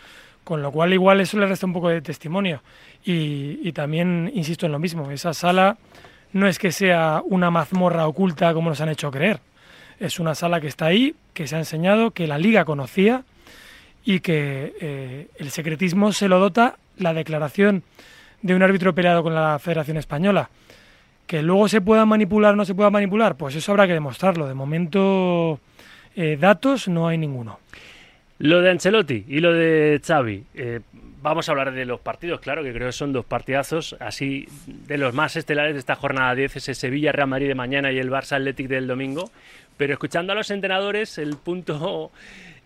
con 0.45 0.63
lo 0.63 0.71
cual 0.71 0.93
igual 0.93 1.21
eso 1.21 1.37
le 1.37 1.49
resta 1.49 1.67
un 1.67 1.73
poco 1.73 1.89
de 1.89 2.03
testimonio. 2.03 2.63
Y, 3.05 3.73
también 3.73 4.31
insisto 4.33 4.67
en 4.67 4.71
lo 4.71 4.79
mismo, 4.79 5.11
esa 5.11 5.35
sala 5.35 5.77
no 6.33 6.47
es 6.47 6.61
que 6.61 6.71
sea 6.71 7.21
una 7.25 7.51
mazmorra 7.51 8.07
oculta 8.07 8.55
como 8.55 8.71
nos 8.71 8.81
han 8.81 8.91
hecho 8.91 9.11
creer. 9.11 9.41
Es 9.99 10.21
una 10.21 10.37
sala 10.37 10.61
que 10.61 10.69
está 10.69 10.87
ahí, 10.87 11.17
que 11.35 11.49
se 11.49 11.57
ha 11.57 11.59
enseñado, 11.59 12.13
que 12.13 12.29
la 12.29 12.39
liga 12.39 12.65
conocía 12.65 13.25
y 14.05 14.21
que 14.21 14.73
eh, 14.81 15.27
el 15.37 15.51
secretismo 15.51 16.13
se 16.13 16.29
lo 16.29 16.39
dota 16.39 16.77
la 16.97 17.13
declaración 17.13 17.83
de 18.41 18.55
un 18.55 18.63
árbitro 18.63 18.95
peleado 18.95 19.25
con 19.25 19.35
la 19.35 19.59
Federación 19.59 19.97
Española. 19.97 20.49
Que 21.29 21.43
luego 21.43 21.69
se 21.69 21.81
pueda 21.81 22.05
manipular 22.07 22.55
o 22.55 22.57
no 22.57 22.65
se 22.65 22.75
pueda 22.75 22.91
manipular, 22.91 23.37
pues 23.37 23.55
eso 23.55 23.71
habrá 23.71 23.87
que 23.87 23.93
demostrarlo. 23.93 24.49
De 24.49 24.55
momento, 24.55 25.61
eh, 26.17 26.37
datos 26.41 26.89
no 26.89 27.07
hay 27.07 27.19
ninguno. 27.19 27.61
Lo 28.39 28.61
de 28.61 28.71
Ancelotti 28.71 29.25
y 29.29 29.39
lo 29.39 29.53
de 29.53 30.01
Xavi. 30.05 30.45
Eh, 30.55 30.81
vamos 31.23 31.49
a 31.49 31.53
hablar 31.53 31.73
de 31.73 31.85
los 31.85 32.01
partidos, 32.01 32.41
claro, 32.41 32.63
que 32.63 32.73
creo 32.73 32.89
que 32.89 32.93
son 32.93 33.13
dos 33.13 33.25
partidazos. 33.25 33.95
Así, 34.01 34.49
de 34.67 34.99
los 34.99 35.15
más 35.15 35.37
estelares 35.37 35.75
de 35.75 35.81
esta 35.81 35.97
jornada 35.97 36.35
10, 36.35 36.57
ese 36.57 36.75
Sevilla-Real 36.75 37.29
Madrid 37.29 37.49
de 37.49 37.55
mañana 37.55 37.93
y 37.93 37.99
el 37.99 38.11
Barça 38.11 38.37
Athletic 38.37 38.69
del 38.69 38.87
domingo. 38.87 39.31
Pero 39.77 39.93
escuchando 39.93 40.33
a 40.33 40.37
los 40.37 40.51
entrenadores, 40.51 41.19
el 41.19 41.37
punto 41.37 42.11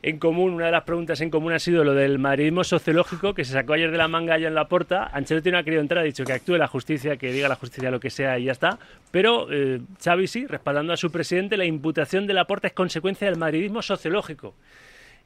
en 0.02 0.18
común, 0.18 0.54
una 0.54 0.66
de 0.66 0.72
las 0.72 0.82
preguntas 0.82 1.20
en 1.20 1.30
común 1.30 1.52
ha 1.52 1.60
sido 1.60 1.84
lo 1.84 1.94
del 1.94 2.18
madridismo 2.18 2.64
sociológico 2.64 3.34
que 3.34 3.44
se 3.44 3.52
sacó 3.52 3.74
ayer 3.74 3.92
de 3.92 3.98
la 3.98 4.08
manga 4.08 4.34
allá 4.34 4.48
en 4.48 4.54
la 4.54 4.66
puerta. 4.66 5.08
Ancelotti 5.12 5.52
no 5.52 5.58
ha 5.58 5.62
querido 5.62 5.80
entrar, 5.80 6.00
ha 6.00 6.04
dicho 6.04 6.24
que 6.24 6.32
actúe 6.32 6.56
la 6.56 6.66
justicia, 6.66 7.16
que 7.16 7.30
diga 7.32 7.48
la 7.48 7.54
justicia 7.54 7.88
lo 7.88 8.00
que 8.00 8.10
sea 8.10 8.36
y 8.36 8.44
ya 8.44 8.52
está. 8.52 8.78
Pero 9.12 9.46
eh, 9.52 9.80
Xavi 10.02 10.26
sí, 10.26 10.46
respaldando 10.46 10.92
a 10.92 10.96
su 10.96 11.12
presidente, 11.12 11.56
la 11.56 11.66
imputación 11.66 12.26
de 12.26 12.34
la 12.34 12.46
puerta 12.46 12.66
es 12.66 12.72
consecuencia 12.72 13.28
del 13.28 13.38
madridismo 13.38 13.80
sociológico. 13.80 14.54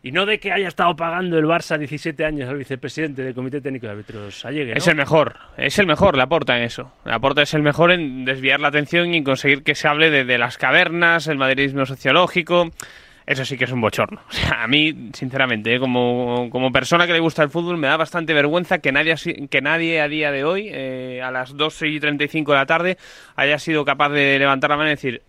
Y 0.02 0.12
no 0.12 0.26
de 0.26 0.38
que 0.38 0.52
haya 0.52 0.68
estado 0.68 0.94
pagando 0.94 1.38
el 1.38 1.46
Barça 1.46 1.78
17 1.78 2.22
años 2.26 2.48
al 2.50 2.58
vicepresidente 2.58 3.22
del 3.22 3.34
Comité 3.34 3.62
Técnico 3.62 3.86
de 3.86 3.92
Árbitros 3.92 4.44
Allegue, 4.44 4.72
¿no? 4.72 4.76
Es 4.76 4.86
el 4.86 4.94
mejor, 4.94 5.36
es 5.56 5.78
el 5.78 5.86
mejor, 5.86 6.18
la 6.18 6.26
porta 6.26 6.54
en 6.58 6.64
eso. 6.64 6.92
La 7.06 7.18
porta 7.18 7.40
es 7.40 7.54
el 7.54 7.62
mejor 7.62 7.92
en 7.92 8.26
desviar 8.26 8.60
la 8.60 8.68
atención 8.68 9.14
y 9.14 9.24
conseguir 9.24 9.62
que 9.62 9.74
se 9.74 9.88
hable 9.88 10.10
de, 10.10 10.24
de 10.26 10.36
las 10.36 10.58
cavernas, 10.58 11.28
el 11.28 11.38
madridismo 11.38 11.86
sociológico 11.86 12.70
eso 13.26 13.44
sí 13.44 13.58
que 13.58 13.64
es 13.64 13.72
un 13.72 13.80
bochorno. 13.80 14.20
O 14.28 14.32
sea, 14.32 14.62
a 14.62 14.68
mí, 14.68 15.10
sinceramente, 15.12 15.74
¿eh? 15.74 15.80
como, 15.80 16.48
como, 16.50 16.70
persona 16.70 17.06
que 17.06 17.12
le 17.12 17.20
gusta 17.20 17.42
el 17.42 17.50
fútbol, 17.50 17.76
me 17.76 17.86
da 17.86 17.96
bastante 17.96 18.32
vergüenza 18.34 18.78
que 18.78 18.92
nadie, 18.92 19.14
que 19.48 19.60
nadie 19.60 20.00
a 20.00 20.08
día 20.08 20.30
de 20.30 20.44
hoy, 20.44 20.68
eh, 20.70 21.20
a 21.24 21.30
las 21.30 21.56
12 21.56 21.88
y 21.88 22.00
35 22.00 22.52
de 22.52 22.58
la 22.58 22.66
tarde, 22.66 22.98
haya 23.34 23.58
sido 23.58 23.84
capaz 23.84 24.10
de 24.10 24.38
levantar 24.38 24.70
la 24.70 24.76
mano 24.76 24.88
y 24.88 24.94
decir, 24.94 25.22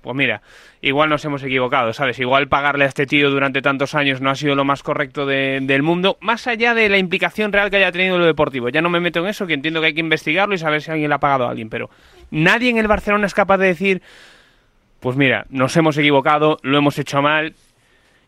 pues 0.00 0.16
mira, 0.16 0.42
igual 0.82 1.08
nos 1.08 1.24
hemos 1.24 1.42
equivocado, 1.42 1.92
¿sabes? 1.92 2.18
Igual 2.18 2.48
pagarle 2.48 2.84
a 2.84 2.88
este 2.88 3.06
tío 3.06 3.30
durante 3.30 3.62
tantos 3.62 3.94
años 3.94 4.20
no 4.20 4.30
ha 4.30 4.34
sido 4.34 4.54
lo 4.54 4.64
más 4.64 4.82
correcto 4.82 5.26
de, 5.26 5.60
del 5.62 5.82
mundo, 5.82 6.18
más 6.20 6.46
allá 6.46 6.74
de 6.74 6.88
la 6.88 6.98
implicación 6.98 7.52
real 7.52 7.70
que 7.70 7.76
haya 7.76 7.92
tenido 7.92 8.18
lo 8.18 8.26
deportivo. 8.26 8.68
Ya 8.68 8.82
no 8.82 8.90
me 8.90 9.00
meto 9.00 9.20
en 9.20 9.26
eso, 9.26 9.46
que 9.46 9.54
entiendo 9.54 9.80
que 9.80 9.88
hay 9.88 9.94
que 9.94 10.00
investigarlo 10.00 10.54
y 10.54 10.58
saber 10.58 10.82
si 10.82 10.90
alguien 10.90 11.08
le 11.08 11.14
ha 11.14 11.20
pagado 11.20 11.46
a 11.46 11.50
alguien, 11.50 11.70
pero 11.70 11.90
nadie 12.30 12.70
en 12.70 12.78
el 12.78 12.88
Barcelona 12.88 13.26
es 13.26 13.34
capaz 13.34 13.58
de 13.58 13.66
decir 13.66 14.02
pues 15.00 15.16
mira, 15.16 15.46
nos 15.50 15.76
hemos 15.76 15.96
equivocado, 15.98 16.58
lo 16.62 16.78
hemos 16.78 16.98
hecho 16.98 17.22
mal, 17.22 17.54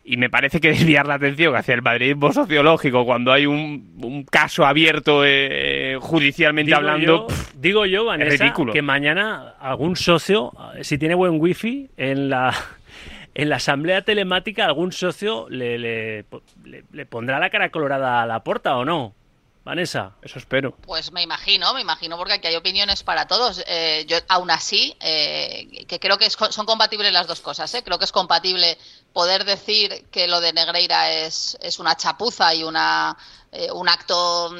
y 0.05 0.17
me 0.17 0.31
parece 0.31 0.61
que 0.61 0.69
desviar 0.73 1.07
la 1.07 1.15
atención 1.15 1.55
hacia 1.55 1.75
el 1.75 1.83
madridismo 1.83 2.33
sociológico 2.33 3.05
cuando 3.05 3.33
hay 3.33 3.47
un, 3.47 3.95
un 4.03 4.25
caso 4.25 4.67
abierto 4.67 5.23
eh, 5.25 5.97
judicialmente 6.01 6.71
digo 6.71 6.79
hablando. 6.79 7.07
Yo, 7.07 7.27
pff, 7.29 7.55
digo 7.55 7.87
yo, 7.87 8.05
Vanessa, 8.07 8.53
que 8.73 8.83
mañana 8.83 9.55
algún 9.61 9.97
socio, 9.97 10.53
si 10.81 10.99
tiene 10.99 11.15
buen 11.15 11.41
wifi, 11.41 11.91
en 11.97 12.31
la, 12.31 12.55
en 13.35 13.49
la 13.49 13.57
asamblea 13.57 14.03
telemática, 14.03 14.67
algún 14.67 14.93
socio 14.93 15.47
le, 15.49 15.79
le, 15.79 16.25
le, 16.65 16.85
le 16.91 17.07
pondrá 17.07 17.39
la 17.39 17.51
cara 17.51 17.71
colorada 17.71 18.23
a 18.23 18.27
la 18.27 18.41
puerta 18.41 18.77
o 18.77 18.85
no. 18.85 19.15
Vanessa, 19.64 20.16
eso 20.22 20.40
espero. 20.40 20.77
Pues 20.83 21.12
me 21.12 21.22
imagino, 21.22 21.72
me 21.72 21.81
imagino, 21.81 22.16
porque 22.16 22.33
aquí 22.33 22.48
hay 22.48 22.57
opiniones 22.57 23.05
para 23.05 23.29
todos. 23.29 23.62
Eh, 23.68 24.05
yo, 24.09 24.18
aún 24.29 24.51
así, 24.51 24.96
eh, 24.98 25.85
que 25.87 26.01
creo 26.01 26.18
que 26.18 26.27
es, 26.27 26.37
son 26.51 26.66
compatibles 26.66 27.12
las 27.12 27.29
dos 27.29 27.40
cosas. 27.40 27.72
¿eh? 27.75 27.85
Creo 27.85 27.96
que 27.96 28.05
es 28.05 28.11
compatible 28.11 28.77
poder 29.12 29.44
decir 29.44 30.07
que 30.11 30.27
lo 30.27 30.40
de 30.40 30.53
Negreira 30.53 31.12
es, 31.12 31.57
es 31.61 31.79
una 31.79 31.96
chapuza 31.96 32.53
y 32.57 32.64
una, 32.64 33.16
eh, 33.53 33.70
un 33.70 33.88
acto 33.88 34.53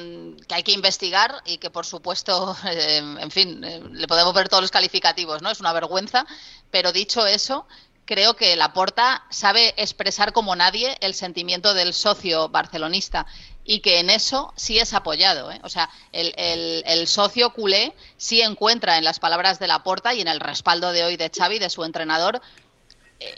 que 0.47 0.55
hay 0.55 0.63
que 0.63 0.73
investigar 0.73 1.43
y 1.47 1.59
que, 1.59 1.71
por 1.71 1.85
supuesto, 1.85 2.57
en 2.65 3.31
fin, 3.33 3.61
le 3.61 4.07
podemos 4.07 4.33
ver 4.35 4.49
todos 4.49 4.63
los 4.63 4.71
calificativos, 4.71 5.43
¿no? 5.43 5.51
Es 5.51 5.59
una 5.59 5.73
vergüenza. 5.73 6.25
Pero 6.71 6.93
dicho 6.93 7.27
eso, 7.27 7.67
creo 8.05 8.35
que 8.35 8.57
Laporta 8.57 9.25
sabe 9.31 9.75
expresar 9.77 10.33
como 10.33 10.55
nadie 10.57 10.97
el 11.01 11.15
sentimiento 11.15 11.75
del 11.75 11.95
socio 11.95 12.49
barcelonista 12.49 13.27
y 13.65 13.81
que 13.81 14.01
en 14.01 14.11
eso 14.11 14.53
sí 14.57 14.79
es 14.79 14.93
apoyado. 14.95 15.51
¿eh? 15.51 15.61
O 15.63 15.69
sea, 15.69 15.89
el, 16.13 16.35
el, 16.37 16.83
el, 16.87 17.07
socio 17.07 17.53
culé 17.53 17.95
sí 18.17 18.41
encuentra 18.41 18.99
en 18.99 19.05
las 19.05 19.21
palabras 19.21 19.59
de 19.59 19.69
Laporta 19.69 20.15
y 20.15 20.21
en 20.21 20.29
el 20.29 20.41
respaldo 20.41 20.93
de 20.93 21.05
hoy 21.05 21.17
de 21.17 21.31
Xavi, 21.31 21.59
de 21.59 21.71
su 21.71 21.85
entrenador, 21.85 22.41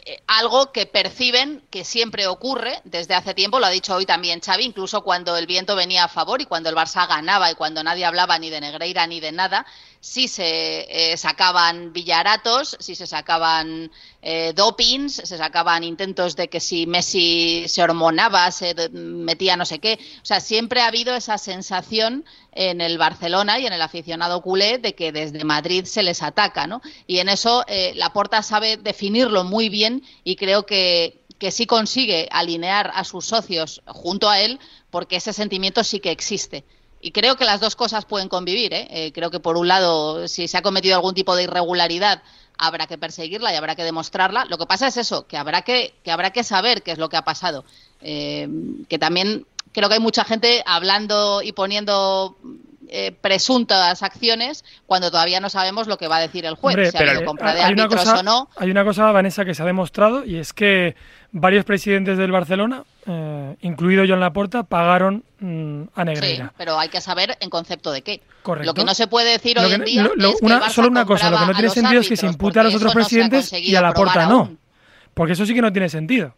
eh, 0.05 0.21
algo 0.27 0.71
que 0.71 0.85
perciben 0.85 1.63
que 1.69 1.83
siempre 1.83 2.27
ocurre 2.27 2.81
desde 2.83 3.13
hace 3.13 3.33
tiempo, 3.33 3.59
lo 3.59 3.65
ha 3.65 3.69
dicho 3.69 3.95
hoy 3.95 4.05
también 4.05 4.41
Xavi, 4.41 4.63
incluso 4.63 5.03
cuando 5.03 5.37
el 5.37 5.47
viento 5.47 5.75
venía 5.75 6.05
a 6.05 6.07
favor 6.07 6.41
y 6.41 6.45
cuando 6.45 6.69
el 6.69 6.75
Barça 6.75 7.07
ganaba 7.07 7.51
y 7.51 7.55
cuando 7.55 7.83
nadie 7.83 8.05
hablaba 8.05 8.39
ni 8.39 8.49
de 8.49 8.61
Negreira 8.61 9.05
ni 9.07 9.19
de 9.19 9.31
nada, 9.31 9.65
sí 9.99 10.27
se 10.27 11.13
eh, 11.13 11.17
sacaban 11.17 11.91
villaratos, 11.91 12.77
sí 12.79 12.95
se 12.95 13.07
sacaban 13.07 13.91
eh, 14.21 14.53
dopings, 14.55 15.15
se 15.15 15.37
sacaban 15.37 15.83
intentos 15.83 16.35
de 16.35 16.47
que 16.47 16.59
si 16.59 16.85
Messi 16.85 17.65
se 17.67 17.81
hormonaba, 17.81 18.51
se 18.51 18.75
metía 18.91 19.57
no 19.57 19.65
sé 19.65 19.79
qué. 19.79 19.99
O 20.21 20.25
sea, 20.25 20.39
siempre 20.39 20.81
ha 20.81 20.87
habido 20.87 21.15
esa 21.15 21.37
sensación 21.37 22.23
en 22.55 22.81
el 22.81 22.97
Barcelona 22.97 23.59
y 23.59 23.67
en 23.67 23.73
el 23.73 23.81
aficionado 23.81 24.41
culé 24.41 24.77
de 24.77 24.95
que 24.95 25.11
desde 25.11 25.43
Madrid 25.43 25.85
se 25.85 26.03
les 26.03 26.23
ataca, 26.23 26.65
¿no? 26.65 26.81
Y 27.05 27.19
en 27.19 27.29
eso 27.29 27.65
eh, 27.67 27.93
Laporta 27.95 28.41
sabe 28.41 28.77
definirlo 28.77 29.43
muy 29.43 29.69
bien 29.69 30.03
y 30.23 30.37
creo 30.37 30.65
que, 30.65 31.19
que 31.37 31.51
sí 31.51 31.65
consigue 31.65 32.27
alinear 32.31 32.91
a 32.95 33.03
sus 33.03 33.25
socios 33.25 33.81
junto 33.85 34.29
a 34.29 34.39
él 34.39 34.59
porque 34.89 35.17
ese 35.17 35.33
sentimiento 35.33 35.83
sí 35.83 35.99
que 35.99 36.11
existe. 36.11 36.63
Y 37.01 37.11
creo 37.11 37.35
que 37.35 37.45
las 37.45 37.59
dos 37.59 37.75
cosas 37.75 38.05
pueden 38.05 38.29
convivir. 38.29 38.73
¿eh? 38.73 38.87
Eh, 38.89 39.11
creo 39.11 39.29
que, 39.29 39.39
por 39.39 39.57
un 39.57 39.67
lado, 39.67 40.27
si 40.27 40.47
se 40.47 40.57
ha 40.57 40.63
cometido 40.63 40.95
algún 40.95 41.13
tipo 41.13 41.35
de 41.35 41.43
irregularidad, 41.43 42.23
habrá 42.57 42.87
que 42.87 42.97
perseguirla 42.97 43.53
y 43.53 43.57
habrá 43.57 43.75
que 43.75 43.83
demostrarla. 43.83 44.45
Lo 44.45 44.57
que 44.57 44.65
pasa 44.65 44.87
es 44.87 44.97
eso, 44.97 45.27
que 45.27 45.37
habrá 45.37 45.61
que, 45.61 45.93
que, 46.03 46.11
habrá 46.11 46.31
que 46.31 46.43
saber 46.43 46.81
qué 46.81 46.91
es 46.91 46.97
lo 46.97 47.09
que 47.09 47.17
ha 47.17 47.23
pasado. 47.23 47.63
Eh, 48.01 48.47
que 48.89 48.97
también 48.97 49.45
creo 49.75 49.87
que 49.89 49.95
hay 49.95 50.01
mucha 50.01 50.23
gente 50.23 50.63
hablando 50.65 51.41
y 51.43 51.51
poniendo 51.51 52.35
eh, 52.87 53.11
presuntas 53.19 54.03
acciones 54.03 54.63
cuando 54.85 55.09
todavía 55.11 55.39
no 55.39 55.49
sabemos 55.49 55.87
lo 55.87 55.97
que 55.97 56.07
va 56.07 56.17
a 56.17 56.21
decir 56.21 56.45
el 56.45 56.55
juez, 56.55 56.75
Hombre, 56.75 56.91
si 56.91 56.97
ha 56.97 57.01
habido 57.01 57.25
compra 57.25 57.53
de 57.53 57.61
hay 57.61 57.73
una 57.73 57.83
árbitros 57.83 58.05
cosa, 58.05 58.19
o 58.19 58.23
no. 58.23 58.49
Hay 58.57 58.71
una 58.71 58.83
cosa, 58.83 59.11
Vanessa, 59.11 59.43
que 59.45 59.53
se 59.55 59.63
ha 59.63 59.65
demostrado 59.65 60.23
y 60.23 60.37
es 60.37 60.53
que 60.53 60.95
varios 61.31 61.65
presidentes 61.65 62.17
del 62.17 62.31
Barcelona, 62.31 62.83
eh, 63.07 63.55
incluido 63.61 64.05
John 64.07 64.19
Laporta, 64.19 64.63
pagaron 64.63 65.23
mm, 65.39 65.81
a 65.95 66.01
Sí, 66.03 66.05
Negreira. 66.05 66.53
pero 66.57 66.79
hay 66.79 66.89
que 66.89 67.01
saber 67.01 67.35
en 67.41 67.49
concepto 67.49 67.91
de 67.91 68.01
qué. 68.03 68.21
Correcto. 68.43 68.67
Lo 68.67 68.73
que 68.75 68.85
no 68.85 68.93
se 68.93 69.07
puede 69.07 69.31
decir 69.31 69.57
Lo 69.57 69.63
hoy 69.63 69.69
que 69.69 69.75
en 69.75 69.83
día 69.83 70.03
lo- 70.03 70.15
lo- 70.15 70.29
es 70.29 70.39
que 70.39 70.45
una- 70.45 70.55
el 70.57 70.61
Barça 70.61 70.69
solo 70.69 70.87
una 70.89 71.05
cosa, 71.05 71.29
lo 71.31 71.39
que 71.39 71.45
no 71.47 71.53
tiene 71.53 71.69
sentido 71.71 72.01
es 72.01 72.07
que 72.07 72.17
se 72.17 72.27
imputa 72.27 72.61
a 72.61 72.63
los 72.65 72.75
otros 72.75 72.93
presidentes 72.93 73.51
y 73.51 73.75
a 73.75 73.81
Laporta 73.81 74.13
probar 74.13 74.29
no. 74.29 74.37
aún. 74.41 74.59
Porque 75.15 75.33
eso 75.33 75.45
sí 75.45 75.53
que 75.53 75.61
no 75.61 75.73
tiene 75.73 75.89
sentido. 75.89 76.35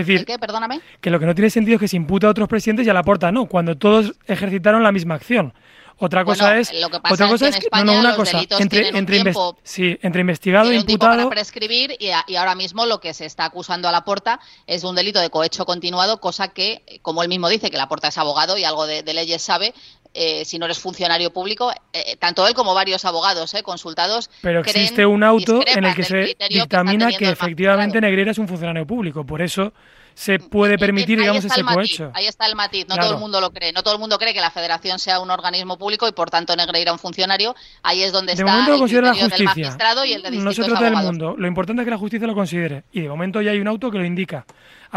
Es 0.00 0.06
decir, 0.06 0.20
¿El 0.20 0.26
qué? 0.26 0.38
Perdóname. 0.38 0.80
que 1.00 1.10
lo 1.10 1.20
que 1.20 1.26
no 1.26 1.34
tiene 1.34 1.50
sentido 1.50 1.76
es 1.76 1.80
que 1.80 1.88
se 1.88 1.96
imputa 1.96 2.26
a 2.26 2.30
otros 2.30 2.48
presidentes 2.48 2.86
y 2.86 2.90
a 2.90 2.94
Laporta 2.94 3.30
no, 3.30 3.46
cuando 3.46 3.76
todos 3.76 4.12
ejercitaron 4.26 4.82
la 4.82 4.90
misma 4.92 5.14
acción. 5.14 5.54
Otra 5.96 6.24
cosa 6.24 6.46
Bueno, 6.46 6.60
es 6.60 6.72
lo 6.80 6.88
que 6.90 6.98
pasa 6.98 7.14
otra 7.14 7.26
es 7.26 7.30
cosa 7.32 7.44
que 7.44 7.48
es 7.50 7.54
en 7.54 7.60
que 7.60 7.66
España 7.66 7.84
no, 7.84 7.92
no, 7.92 8.00
una 8.00 8.16
cosa 8.16 8.40
entre 8.58 8.88
entre 8.88 9.20
tiempo- 9.22 9.56
sí, 9.62 9.96
entre 10.02 10.20
investigado 10.22 10.66
e 10.72 10.82
tiempo 10.82 10.98
para 10.98 11.12
imputado 11.12 11.30
prescribir 11.30 11.94
y, 12.00 12.10
a- 12.10 12.24
y 12.26 12.34
ahora 12.34 12.56
mismo 12.56 12.84
lo 12.84 12.98
que 12.98 13.14
se 13.14 13.26
está 13.26 13.44
acusando 13.44 13.86
a 13.88 13.92
Laporta 13.92 14.40
es 14.66 14.82
un 14.82 14.96
delito 14.96 15.20
de 15.20 15.30
cohecho 15.30 15.64
continuado, 15.66 16.18
cosa 16.18 16.48
que, 16.48 16.82
como 17.02 17.22
él 17.22 17.28
mismo 17.28 17.48
dice, 17.48 17.70
que 17.70 17.76
Laporta 17.76 18.08
es 18.08 18.18
abogado 18.18 18.58
y 18.58 18.64
algo 18.64 18.88
de, 18.88 19.04
de 19.04 19.14
leyes 19.14 19.40
sabe, 19.40 19.72
eh, 20.14 20.44
si 20.44 20.58
no 20.58 20.64
eres 20.66 20.78
funcionario 20.78 21.32
público, 21.32 21.72
eh, 21.92 22.16
tanto 22.18 22.46
él 22.46 22.54
como 22.54 22.72
varios 22.74 23.04
abogados 23.04 23.52
eh, 23.54 23.62
consultados. 23.62 24.30
Pero 24.40 24.60
existe 24.60 25.04
un 25.04 25.22
auto 25.24 25.60
en 25.66 25.84
el 25.84 25.94
que 25.94 26.04
se 26.04 26.36
dictamina 26.48 27.10
que 27.12 27.28
efectivamente. 27.28 28.00
Negreira 28.00 28.30
es 28.30 28.38
un 28.38 28.48
funcionario 28.48 28.86
público. 28.86 29.24
Por 29.24 29.42
eso 29.42 29.72
se 30.14 30.38
puede 30.38 30.78
permitir, 30.78 31.18
Ahí 31.18 31.22
digamos, 31.22 31.44
ese 31.44 31.62
matiz, 31.64 31.74
cohecho. 31.98 32.12
Ahí 32.14 32.26
está 32.28 32.46
el 32.46 32.54
matiz. 32.54 32.86
No 32.88 32.94
Claro. 32.94 33.02
todo 33.08 33.14
el 33.14 33.20
mundo 33.20 33.40
lo 33.40 33.50
cree. 33.50 33.72
No 33.72 33.82
todo 33.82 33.94
el 33.94 34.00
mundo 34.00 34.16
cree 34.18 34.32
que 34.32 34.40
la 34.40 34.50
federación 34.52 35.00
sea 35.00 35.18
un 35.18 35.30
organismo 35.32 35.76
público 35.76 36.06
y 36.06 36.12
por 36.12 36.30
tanto 36.30 36.54
Negreira 36.54 36.92
un 36.92 37.00
funcionario. 37.00 37.56
Ahí 37.82 38.02
es 38.04 38.12
donde 38.12 38.34
De 38.34 38.42
está 38.42 38.50
momento 38.52 38.74
el 38.74 38.78
considera 38.78 39.06
la 39.08 39.12
criterio 39.12 39.36
del 39.36 39.46
justicia. 39.48 39.64
magistrado 39.66 40.04
y 40.04 40.12
el 40.12 40.22
de 40.22 40.30
No 40.30 40.52
se 40.52 40.62
trata 40.62 40.84
del 40.84 40.96
mundo. 40.96 41.34
Lo 41.36 41.48
importante 41.48 41.82
es 41.82 41.84
que 41.86 41.90
la 41.90 41.98
justicia 41.98 42.26
lo 42.28 42.34
considere. 42.34 42.84
Y 42.92 43.00
de 43.00 43.08
momento 43.08 43.42
ya 43.42 43.50
hay 43.50 43.58
un 43.58 43.66
auto 43.66 43.90
que 43.90 43.98
lo 43.98 44.04
indica. 44.04 44.46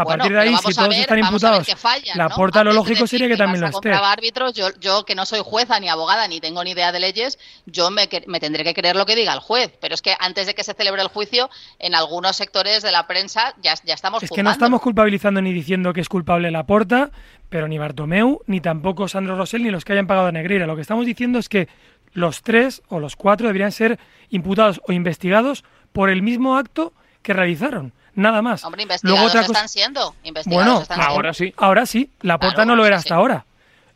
A 0.00 0.04
Bueno, 0.04 0.18
partir 0.22 0.36
de 0.36 0.42
ahí, 0.42 0.56
si 0.58 0.74
todos 0.74 0.88
ver- 0.90 1.00
están 1.00 1.18
imputados, 1.18 1.66
fallan, 1.76 2.16
la 2.16 2.28
¿no? 2.28 2.36
porta 2.36 2.62
lo 2.62 2.72
lógico 2.72 3.02
decir 3.02 3.18
sería 3.18 3.26
que 3.26 3.36
también 3.36 3.60
lo 3.62 3.66
esté. 3.66 3.92
árbitros, 3.92 4.54
yo, 4.54 4.68
yo 4.78 5.04
que 5.04 5.16
no 5.16 5.26
soy 5.26 5.40
jueza 5.44 5.80
ni 5.80 5.88
abogada 5.88 6.28
ni 6.28 6.38
tengo 6.40 6.62
ni 6.62 6.70
idea 6.70 6.92
de 6.92 7.00
leyes, 7.00 7.36
yo 7.66 7.90
me, 7.90 8.08
me 8.28 8.38
tendré 8.38 8.62
que 8.62 8.74
creer 8.74 8.94
lo 8.94 9.04
que 9.06 9.16
diga 9.16 9.32
el 9.34 9.40
juez. 9.40 9.72
Pero 9.80 9.94
es 9.94 10.00
que 10.02 10.14
antes 10.20 10.46
de 10.46 10.54
que 10.54 10.62
se 10.62 10.72
celebre 10.74 11.02
el 11.02 11.08
juicio, 11.08 11.50
en 11.80 11.96
algunos 11.96 12.36
sectores 12.36 12.84
de 12.84 12.92
la 12.92 13.08
prensa 13.08 13.54
ya, 13.60 13.74
ya 13.84 13.94
estamos 13.94 14.22
Es 14.22 14.30
que 14.30 14.44
no 14.44 14.52
estamos 14.52 14.80
culpabilizando 14.80 15.42
ni 15.42 15.52
diciendo 15.52 15.92
que 15.92 16.00
es 16.00 16.08
culpable 16.08 16.52
la 16.52 16.64
porta, 16.64 17.10
pero 17.48 17.66
ni 17.66 17.76
Bartomeu, 17.78 18.40
ni 18.46 18.60
tampoco 18.60 19.08
Sandro 19.08 19.36
Rosell, 19.36 19.64
ni 19.64 19.70
los 19.70 19.84
que 19.84 19.94
hayan 19.94 20.06
pagado 20.06 20.28
a 20.28 20.32
Negreira. 20.32 20.68
Lo 20.68 20.76
que 20.76 20.82
estamos 20.82 21.06
diciendo 21.06 21.40
es 21.40 21.48
que 21.48 21.66
los 22.12 22.42
tres 22.42 22.82
o 22.88 23.00
los 23.00 23.16
cuatro 23.16 23.48
deberían 23.48 23.72
ser 23.72 23.98
imputados 24.30 24.80
o 24.86 24.92
investigados 24.92 25.64
por 25.92 26.08
el 26.08 26.22
mismo 26.22 26.56
acto 26.56 26.92
que 27.22 27.32
realizaron. 27.32 27.92
Nada 28.18 28.42
más. 28.42 28.64
Hombre, 28.64 28.82
investigados 28.82 29.18
Luego 29.20 29.28
otra 29.30 29.40
cosa. 29.42 29.52
están 29.52 29.68
siendo. 29.68 30.14
Investigados 30.24 30.64
Bueno, 30.66 30.82
están 30.82 30.96
siendo. 30.98 31.14
ahora 31.14 31.34
sí. 31.34 31.54
Ahora 31.56 31.86
sí, 31.86 32.10
la 32.22 32.38
porta 32.38 32.54
Claro, 32.56 32.70
no 32.70 32.76
lo 32.76 32.84
era 32.86 32.96
sí, 32.96 33.00
hasta 33.00 33.14
sí. 33.14 33.18
ahora. 33.18 33.44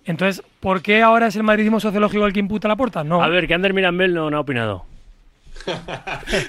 Entonces, 0.05 0.43
¿por 0.61 0.81
qué 0.83 1.03
ahora 1.03 1.27
es 1.27 1.37
el 1.37 1.43
madridismo 1.43 1.81
sociológico 1.81 2.25
el 2.27 2.33
que 2.33 2.41
imputa 2.41 2.69
la 2.69 2.77
porta? 2.77 3.05
No. 3.05 3.23
A 3.23 3.29
ver, 3.29 3.47
que 3.47 3.55
Ander 3.55 3.75
Mirambel 3.75 4.15
no, 4.15 4.31
no 4.31 4.37
ha 4.37 4.41
opinado. 4.41 4.85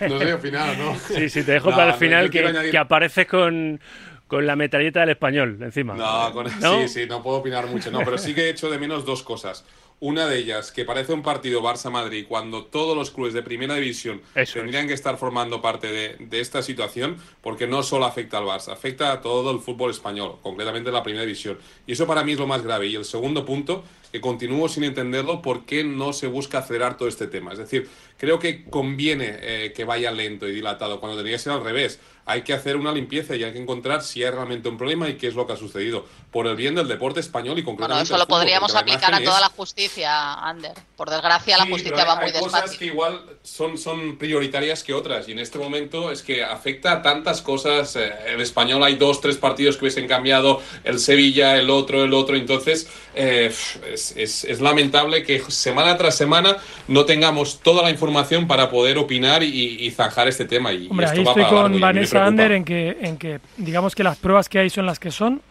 No 0.10 0.20
sé 0.20 0.34
opinar, 0.34 0.78
¿no? 0.78 0.96
Sí, 0.96 1.30
sí, 1.30 1.44
te 1.44 1.54
dejo 1.54 1.70
No, 1.72 1.76
para 1.76 1.92
el 1.92 1.98
final 1.98 2.30
que, 2.30 2.46
añadir- 2.48 2.72
que 2.72 2.78
apareces 2.78 3.28
con, 3.28 3.80
con 4.28 4.46
la 4.48 4.56
metralleta 4.56 5.02
del 5.02 5.10
español 5.10 5.58
encima. 5.62 5.94
No, 5.94 6.32
con- 6.32 6.48
¿No? 6.60 6.82
sí, 6.82 6.88
sí, 6.88 7.06
no 7.08 7.22
puedo 7.22 7.38
opinar 7.38 7.68
mucho, 7.68 7.92
no, 7.92 8.00
pero 8.00 8.18
sí 8.18 8.34
que 8.34 8.46
he 8.46 8.50
hecho 8.50 8.70
de 8.70 8.78
menos 8.80 9.06
dos 9.06 9.24
cosas. 9.24 9.66
Una 10.00 10.28
de 10.28 10.38
ellas, 10.38 10.72
que 10.72 10.86
parece 10.86 11.14
un 11.14 11.24
partido 11.24 11.62
Barça-Madrid 11.62 12.26
cuando 12.28 12.66
todos 12.66 12.96
los 12.96 13.12
clubes 13.12 13.34
de 13.34 13.42
primera 13.42 13.76
división 13.76 14.22
Eso 14.36 14.60
tendrían 14.60 14.88
que 14.88 14.94
estar 14.94 15.18
formando 15.18 15.62
parte 15.62 15.88
de, 15.92 16.16
de 16.20 16.40
esta 16.40 16.62
situación, 16.62 17.18
porque 17.42 17.68
no 17.68 17.84
solo 17.84 18.06
afecta 18.06 18.38
al 18.38 18.46
Barça, 18.46 18.74
afecta 18.74 19.12
a 19.12 19.22
todo 19.22 19.52
el 19.52 19.60
fútbol 19.60 19.92
español, 19.92 20.38
concretamente 20.42 20.92
la 20.92 21.04
primera 21.04 21.26
división. 21.26 21.58
Y 21.88 21.94
eso 21.94 22.06
para 22.06 22.24
mí 22.24 22.34
es 22.34 22.40
lo 22.40 22.48
más 22.48 22.64
grave. 22.64 22.88
Y 22.88 22.96
el 22.96 23.06
segundo 23.06 23.46
punto, 23.46 23.84
que 24.13 24.21
continúo 24.21 24.69
sin 24.69 24.84
entenderlo, 24.84 25.41
por 25.41 25.65
qué 25.65 25.84
no 25.84 26.13
se 26.13 26.28
busca 26.28 26.60
acelerar 26.60 26.97
todo 26.97 27.10
este 27.10 27.26
tema. 27.26 27.52
Es 27.52 27.58
decir, 27.58 27.89
creo 28.15 28.38
que 28.38 28.63
conviene 28.69 29.38
eh, 29.41 29.73
que 29.76 29.86
vaya 29.86 30.12
lento 30.12 30.47
y 30.47 30.54
dilatado, 30.54 30.99
cuando 30.99 31.17
tendría 31.17 31.36
que 31.38 31.43
ser 31.43 31.54
al 31.54 31.63
revés. 31.63 31.99
Hay 32.26 32.43
que 32.43 32.54
hacer 32.54 32.78
una 32.78 32.93
limpieza 32.93 33.36
y 33.36 33.43
hay 33.43 33.52
que 33.52 33.60
encontrar 33.60 34.02
si 34.02 34.23
hay 34.23 34.30
realmente 34.30 34.69
un 34.69 34.78
problema 34.78 35.10
y 35.10 35.15
qué 35.15 35.28
es 35.28 35.34
lo 35.36 35.45
que 35.45 35.54
ha 35.54 35.58
sucedido. 35.58 36.06
Por 36.32 36.47
el 36.47 36.56
bien 36.56 36.73
del 36.73 36.88
deporte 36.88 37.19
español 37.19 37.58
y 37.60 37.63
Bueno, 37.63 37.78
concretamente 37.80 38.04
eso 38.04 38.13
del 38.13 38.19
lo 38.19 38.26
fútbol, 38.28 38.39
podríamos 38.39 38.76
aplicar 38.76 39.13
a 39.13 39.19
toda 39.21 39.36
es- 39.38 39.41
la 39.41 39.49
justicia, 39.49 40.34
Ander. 40.36 40.71
Por 40.95 41.10
desgracia, 41.10 41.58
la 41.58 41.65
Sí, 41.65 41.71
justicia 41.71 42.06
va 42.06 42.13
hay- 42.13 42.19
muy 42.19 42.26
hay 42.28 42.39
cosas 42.39 42.52
despacio. 42.62 42.80
que 42.80 42.86
igual 42.86 43.26
son, 43.41 43.78
son 43.78 44.17
prioritarias 44.17 44.84
que 44.84 44.93
otras 44.93 45.28
y 45.28 45.34
en 45.34 45.39
este 45.39 45.58
momento 45.60 46.12
es 46.12 46.21
que 46.21 46.43
afecta 46.45 46.93
a 46.93 47.02
tantas 47.02 47.41
cosas. 47.41 47.95
eh, 47.97 48.13
El 48.28 48.39
español 48.39 48.82
hay 48.86 48.95
dos, 48.95 49.19
tres 49.19 49.36
partidos 49.38 49.76
que 49.76 49.84
hubiesen 49.86 50.08
cambiado, 50.08 50.62
el 50.86 50.99
Sevilla, 50.99 51.58
el 51.58 51.69
otro, 51.69 52.04
el 52.06 52.13
otro. 52.13 52.38
Entonces 52.38 52.88
eh, 53.15 53.54
es, 53.91 54.03
es- 54.12 54.44
es 54.44 54.60
lamentable 54.60 55.24
que 55.24 55.39
semana 55.50 55.98
tras 55.98 56.16
semana 56.16 56.58
no 56.88 57.06
tengamos 57.06 57.60
toda 57.62 57.82
la 57.84 57.89
información 57.89 58.48
para 58.48 58.70
poder 58.70 58.98
opinar 58.98 59.42
y, 59.44 59.48
y 59.86 59.92
zanjar 59.92 60.28
este 60.28 60.46
tema. 60.46 60.74
Y, 60.74 60.86
y 60.86 60.89
Hombre, 60.89 61.06
esto 61.06 61.20
ahí 61.20 61.24
va 61.26 61.32
estoy 61.32 61.44
para 61.44 61.54
largo 61.56 61.60
y 61.60 61.72
con 61.72 61.72
me 61.74 61.80
Vanessa. 61.80 62.26
Ander 62.26 62.52
en 62.52 62.66
que, 62.66 62.98
en 63.02 63.18
que 63.18 63.39
digamos 63.58 63.96
que 63.96 64.04
las 64.04 64.18
pruebas 64.18 64.50
que 64.50 64.60
hay 64.60 64.70
son 64.70 64.86
las 64.86 65.00
que 65.00 65.12
son 65.12 65.42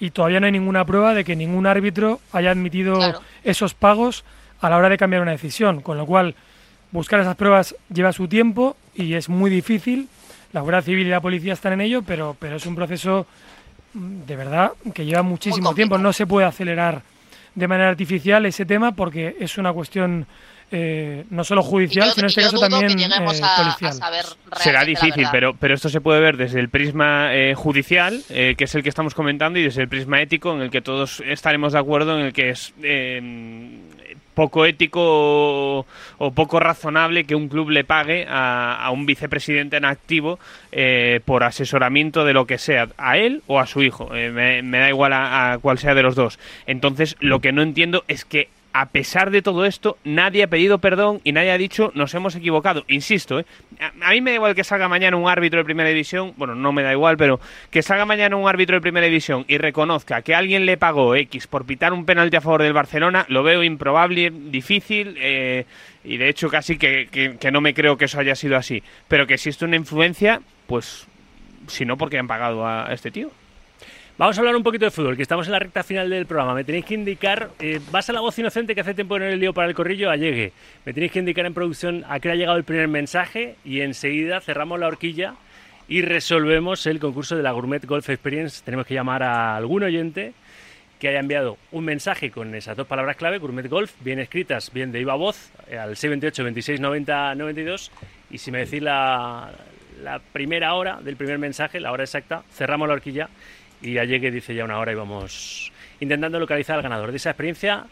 y 0.00 0.10
todavía 0.10 0.40
no 0.40 0.46
hay 0.46 0.52
ninguna 0.52 0.84
prueba 0.84 1.12
de 1.14 1.24
que 1.24 1.34
ningún 1.36 1.66
árbitro 1.66 2.20
haya 2.32 2.50
admitido 2.52 2.94
Claro. 2.94 3.20
esos 3.44 3.74
pagos 3.74 4.24
a 4.60 4.70
la 4.70 4.76
hora 4.76 4.88
de 4.88 4.96
cambiar 4.96 5.22
una 5.22 5.32
decisión, 5.32 5.82
con 5.82 5.98
lo 5.98 6.06
cual 6.06 6.34
buscar 6.92 7.20
esas 7.20 7.36
pruebas 7.36 7.74
lleva 7.92 8.12
su 8.12 8.28
tiempo 8.28 8.76
y 8.94 9.14
es 9.14 9.28
muy 9.28 9.50
difícil. 9.50 10.08
La 10.52 10.60
Guardia 10.62 10.82
Civil 10.82 11.06
y 11.06 11.10
la 11.10 11.20
policía 11.20 11.52
están 11.52 11.74
en 11.74 11.82
ello, 11.82 12.02
pero, 12.02 12.34
pero 12.38 12.56
es 12.56 12.64
un 12.66 12.74
proceso 12.74 13.26
mm, 13.94 14.22
de 14.26 14.36
verdad 14.36 14.72
que 14.94 15.04
lleva 15.04 15.22
muchísimo 15.22 15.74
tiempo. 15.74 15.98
No 15.98 16.12
se 16.12 16.26
puede 16.26 16.46
acelerar 16.46 17.02
de 17.54 17.68
manera 17.68 17.88
artificial 17.90 18.44
ese 18.46 18.64
tema 18.66 18.92
porque 18.92 19.36
es 19.40 19.58
una 19.58 19.72
cuestión 19.72 20.26
eh, 20.70 21.24
no 21.30 21.44
solo 21.44 21.62
judicial, 21.62 22.08
yo- 22.08 22.12
sino 22.14 22.26
en 22.26 22.28
este 22.28 22.42
caso 22.42 22.56
también 22.68 22.98
eh, 23.14 23.14
a, 23.14 23.22
a 23.46 23.56
policial. 23.64 23.92
Será 24.62 24.84
difícil, 24.84 25.22
pero, 25.32 25.54
pero 25.54 25.74
esto 25.74 25.88
se 25.88 26.00
puede 26.02 26.20
ver 26.20 26.36
desde 26.36 26.60
el 26.60 26.68
prisma 26.68 27.34
eh, 27.34 27.54
judicial, 27.54 28.20
eh, 28.28 28.54
que 28.58 28.64
es 28.64 28.74
el 28.74 28.82
que 28.82 28.90
estamos 28.90 29.14
comentando, 29.14 29.58
y 29.58 29.62
desde 29.62 29.80
el 29.80 29.88
prisma 29.88 30.20
ético, 30.20 30.52
en 30.54 30.60
el 30.60 30.70
que 30.70 30.82
todos 30.82 31.22
estaremos 31.26 31.72
de 31.72 31.78
acuerdo, 31.78 32.18
en 32.18 32.26
el 32.26 32.32
que 32.34 32.50
es 32.50 32.74
eh, 32.82 33.77
poco 34.38 34.66
ético 34.66 35.00
o, 36.18 36.30
poco 36.32 36.60
razonable 36.60 37.24
que 37.24 37.34
un 37.34 37.48
club 37.48 37.70
le 37.70 37.82
pague 37.82 38.24
a, 38.30 38.88
un 38.92 39.04
vicepresidente 39.04 39.78
en 39.78 39.84
activo 39.84 40.38
eh, 40.70 41.18
por 41.24 41.42
asesoramiento 41.42 42.24
de 42.24 42.34
lo 42.34 42.46
que 42.46 42.56
sea, 42.56 42.86
a 42.98 43.18
él 43.18 43.42
o 43.48 43.58
a 43.58 43.66
su 43.66 43.82
hijo. 43.82 44.14
Eh, 44.14 44.30
me, 44.30 44.62
me 44.62 44.78
da 44.78 44.90
igual 44.90 45.12
a, 45.12 45.54
a 45.54 45.58
cuál 45.58 45.78
sea 45.78 45.96
de 45.96 46.04
los 46.04 46.14
dos. 46.14 46.38
Entonces, 46.68 47.16
lo 47.18 47.40
que 47.40 47.50
no 47.50 47.62
entiendo 47.62 48.04
es 48.06 48.24
que 48.24 48.48
a 48.72 48.90
pesar 48.90 49.30
de 49.30 49.42
todo 49.42 49.64
esto, 49.64 49.96
nadie 50.04 50.42
ha 50.44 50.46
pedido 50.46 50.78
perdón 50.78 51.20
y 51.24 51.32
nadie 51.32 51.50
ha 51.50 51.58
dicho 51.58 51.90
nos 51.94 52.14
hemos 52.14 52.36
equivocado. 52.36 52.84
Insisto, 52.88 53.40
¿eh? 53.40 53.46
a, 53.80 54.10
mí 54.12 54.20
me 54.20 54.30
da 54.30 54.36
igual 54.36 54.54
que 54.54 54.62
salga 54.62 54.88
mañana 54.88 55.16
un 55.16 55.28
árbitro 55.28 55.58
de 55.58 55.64
primera 55.64 55.88
división, 55.88 56.34
bueno, 56.36 56.54
no 56.54 56.70
me 56.72 56.82
da 56.82 56.92
igual, 56.92 57.16
pero 57.16 57.40
que 57.70 57.82
salga 57.82 58.04
mañana 58.04 58.36
un 58.36 58.48
árbitro 58.48 58.76
de 58.76 58.80
primera 58.80 59.06
división 59.06 59.44
y 59.48 59.58
reconozca 59.58 60.22
que 60.22 60.34
alguien 60.34 60.66
le 60.66 60.76
pagó 60.76 61.14
X 61.16 61.46
por 61.46 61.64
pitar 61.66 61.92
un 61.92 62.04
penalti 62.04 62.36
a 62.36 62.40
favor 62.40 62.62
del 62.62 62.72
Barcelona, 62.72 63.24
lo 63.28 63.42
veo 63.42 63.62
improbable, 63.62 64.30
difícil 64.30 65.14
eh, 65.18 65.64
y 66.04 66.16
de 66.18 66.28
hecho 66.28 66.48
casi 66.48 66.76
que, 66.78 67.08
que- 67.10 67.36
que 67.38 67.50
no 67.50 67.60
me 67.60 67.74
creo 67.74 67.96
que 67.96 68.04
eso 68.04 68.20
haya 68.20 68.34
sido 68.34 68.56
así. 68.56 68.82
Pero 69.08 69.26
que 69.26 69.34
existe 69.34 69.64
una 69.64 69.76
influencia, 69.76 70.40
pues 70.66 71.06
si 71.66 71.84
no, 71.84 71.96
porque 71.96 72.18
han 72.18 72.28
pagado 72.28 72.66
a 72.66 72.86
este 72.92 73.10
tío. 73.10 73.30
Vamos 74.18 74.36
a 74.36 74.40
hablar 74.40 74.56
un 74.56 74.64
poquito 74.64 74.84
de 74.84 74.90
fútbol, 74.90 75.14
que 75.14 75.22
estamos 75.22 75.46
en 75.46 75.52
la 75.52 75.60
recta 75.60 75.84
final 75.84 76.10
del 76.10 76.26
programa. 76.26 76.52
Me 76.52 76.64
tenéis 76.64 76.86
que 76.86 76.94
indicar, 76.94 77.50
eh, 77.60 77.78
vas 77.92 78.10
a 78.10 78.12
la 78.12 78.20
voz 78.20 78.36
inocente 78.36 78.74
que 78.74 78.80
hace 78.80 78.92
tiempo 78.92 79.16
no 79.16 79.26
le 79.26 79.36
lío 79.36 79.54
para 79.54 79.68
el 79.68 79.76
corrillo, 79.76 80.10
allegue. 80.10 80.52
Me 80.84 80.92
tenéis 80.92 81.12
que 81.12 81.20
indicar 81.20 81.46
en 81.46 81.54
producción 81.54 82.04
a 82.08 82.18
qué 82.18 82.32
ha 82.32 82.34
llegado 82.34 82.56
el 82.56 82.64
primer 82.64 82.88
mensaje 82.88 83.54
y 83.64 83.80
enseguida 83.80 84.40
cerramos 84.40 84.80
la 84.80 84.88
horquilla 84.88 85.34
y 85.86 86.02
resolvemos 86.02 86.84
el 86.86 86.98
concurso 86.98 87.36
de 87.36 87.44
la 87.44 87.52
Gourmet 87.52 87.86
Golf 87.86 88.10
Experience. 88.10 88.60
Tenemos 88.64 88.86
que 88.86 88.94
llamar 88.94 89.22
a 89.22 89.54
algún 89.54 89.84
oyente 89.84 90.32
que 90.98 91.06
haya 91.06 91.20
enviado 91.20 91.56
un 91.70 91.84
mensaje 91.84 92.32
con 92.32 92.52
esas 92.56 92.76
dos 92.76 92.88
palabras 92.88 93.14
clave, 93.14 93.38
Gourmet 93.38 93.68
Golf, 93.68 93.92
bien 94.00 94.18
escritas, 94.18 94.72
bien 94.72 94.90
de 94.90 94.98
viva 94.98 95.14
voz, 95.14 95.52
eh, 95.70 95.78
al 95.78 95.96
628 95.96 96.42
26 96.42 96.80
90 96.80 97.36
92. 97.36 97.92
Y 98.32 98.38
si 98.38 98.50
me 98.50 98.58
decís 98.58 98.82
la, 98.82 99.52
la 100.02 100.18
primera 100.18 100.74
hora 100.74 100.98
del 101.00 101.14
primer 101.14 101.38
mensaje, 101.38 101.78
la 101.78 101.92
hora 101.92 102.02
exacta, 102.02 102.42
cerramos 102.50 102.88
la 102.88 102.94
horquilla 102.94 103.28
y 103.82 103.98
Allegue 103.98 104.30
dice 104.30 104.54
ya 104.54 104.64
una 104.64 104.78
hora 104.78 104.92
y 104.92 104.94
vamos 104.94 105.72
intentando 106.00 106.38
localizar 106.38 106.76
al 106.76 106.82
ganador. 106.82 107.10
De 107.10 107.16
esa 107.16 107.30
experiencia, 107.30 107.86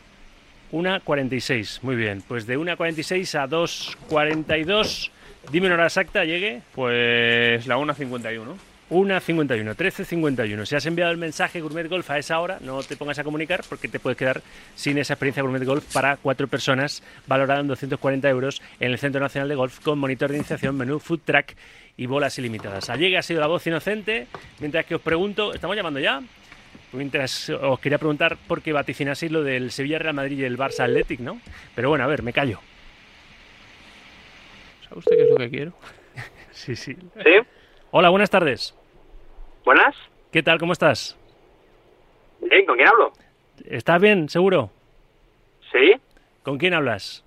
1.46. 0.72 1.81
Muy 1.83 1.96
bien, 1.96 2.22
pues 2.27 2.46
de 2.46 2.59
1.46 2.59 3.38
a 3.38 3.49
2.42. 3.49 5.11
Dime 5.51 5.66
una 5.66 5.77
hora 5.77 5.87
exacta, 5.87 6.20
Allegue. 6.20 6.62
Pues 6.75 7.66
la 7.66 7.77
1.51. 7.77 8.57
1.51, 8.88 9.75
13.51. 9.75 10.64
Si 10.64 10.77
has 10.77 10.87
enviado 10.87 11.11
el 11.11 11.18
mensaje 11.18 11.61
Gourmet 11.61 11.88
Golf 11.88 12.09
a 12.09 12.18
esa 12.18 12.38
hora, 12.38 12.59
no 12.61 12.81
te 12.85 12.96
pongas 12.96 13.18
a 13.18 13.25
comunicar 13.25 13.64
porque 13.68 13.88
te 13.88 13.99
puedes 13.99 14.16
quedar 14.16 14.42
sin 14.77 14.96
esa 14.99 15.14
experiencia 15.14 15.42
Gourmet 15.42 15.64
Golf 15.64 15.92
para 15.92 16.16
cuatro 16.16 16.46
personas 16.46 17.03
valorada 17.27 17.61
en 17.61 17.66
240 17.66 18.29
euros 18.29 18.62
en 18.79 18.92
el 18.92 18.99
Centro 18.99 19.20
Nacional 19.20 19.49
de 19.49 19.57
Golf 19.57 19.81
con 19.81 19.99
monitor 19.99 20.31
de 20.31 20.37
iniciación, 20.37 20.77
menú, 20.77 21.01
food 21.01 21.20
track 21.25 21.57
y 21.96 22.06
bolas 22.06 22.38
ilimitadas. 22.38 22.90
Allegue 22.90 23.16
ha 23.18 23.22
sido 23.22 23.40
la 23.40 23.46
voz 23.46 23.66
inocente, 23.66 24.26
mientras 24.61 24.85
que 24.87 24.96
os 24.96 25.00
pregunto, 25.00 25.54
¿estamos 25.54 25.76
llamando 25.76 26.00
ya? 26.00 26.22
Mientras 26.92 27.50
os 27.50 27.80
quería 27.80 27.98
preguntar 27.98 28.37
por 28.46 28.62
qué 28.62 28.72
vaticinaseis 28.72 29.32
lo 29.32 29.42
del 29.42 29.70
Sevilla 29.70 29.98
Real 29.98 30.14
Madrid 30.14 30.38
y 30.38 30.44
el 30.44 30.59
Barça 30.59 30.80
Athletic, 30.80 31.20
¿no? 31.20 31.40
Pero 31.74 31.88
bueno, 31.88 32.04
a 32.04 32.06
ver, 32.06 32.22
me 32.22 32.32
callo. 32.32 32.61
¿Sabe 34.88 34.98
usted 34.98 35.16
qué 35.16 35.22
es 35.24 35.30
lo 35.30 35.37
que 35.37 35.50
quiero? 35.50 35.72
Sí, 36.52 36.74
sí. 36.74 36.96
¿Sí? 37.22 37.32
Hola, 37.90 38.09
buenas 38.09 38.30
tardes. 38.30 38.74
¿Buenas? 39.62 39.94
¿Qué 40.32 40.42
tal? 40.42 40.59
¿Cómo 40.59 40.72
estás? 40.72 41.18
Bien, 42.40 42.64
¿con 42.64 42.76
quién 42.76 42.88
hablo? 42.88 43.12
¿Estás 43.66 44.00
bien, 44.00 44.30
seguro? 44.30 44.70
¿Sí? 45.70 45.96
¿Con 46.42 46.56
quién 46.56 46.72
hablas? 46.72 47.25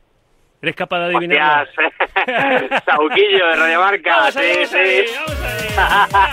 ¿Eres 0.61 0.75
capaz 0.75 0.99
de 0.99 1.05
adivinarlo? 1.15 1.71
Sauquillo 2.85 3.47
de 3.47 3.55
Radio 3.55 3.79
Marca, 3.79 4.15
Vamos 4.17 4.33
sí, 4.33 4.39
ahí, 4.39 4.53
vamos 4.55 4.69
sí. 4.69 4.77
ahí, 4.77 5.05
vamos 5.77 6.13
ahí. 6.13 6.29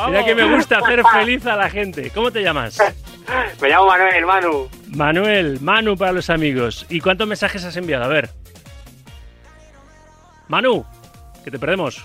Mira 0.08 0.24
que 0.24 0.34
me 0.34 0.44
gusta 0.54 0.78
hacer 0.78 1.02
feliz 1.12 1.44
a 1.46 1.56
la 1.56 1.68
gente. 1.68 2.10
¿Cómo 2.10 2.30
te 2.30 2.42
llamas? 2.42 2.78
Me 3.60 3.68
llamo 3.68 3.86
Manuel, 3.86 4.26
Manu. 4.26 4.68
Manuel, 4.88 5.58
Manu 5.60 5.96
para 5.96 6.12
los 6.12 6.30
amigos. 6.30 6.86
¿Y 6.88 7.00
cuántos 7.00 7.28
mensajes 7.28 7.64
has 7.64 7.76
enviado? 7.76 8.04
A 8.04 8.08
ver. 8.08 8.30
Manu, 10.48 10.84
que 11.44 11.50
te 11.50 11.58
perdemos. 11.58 12.02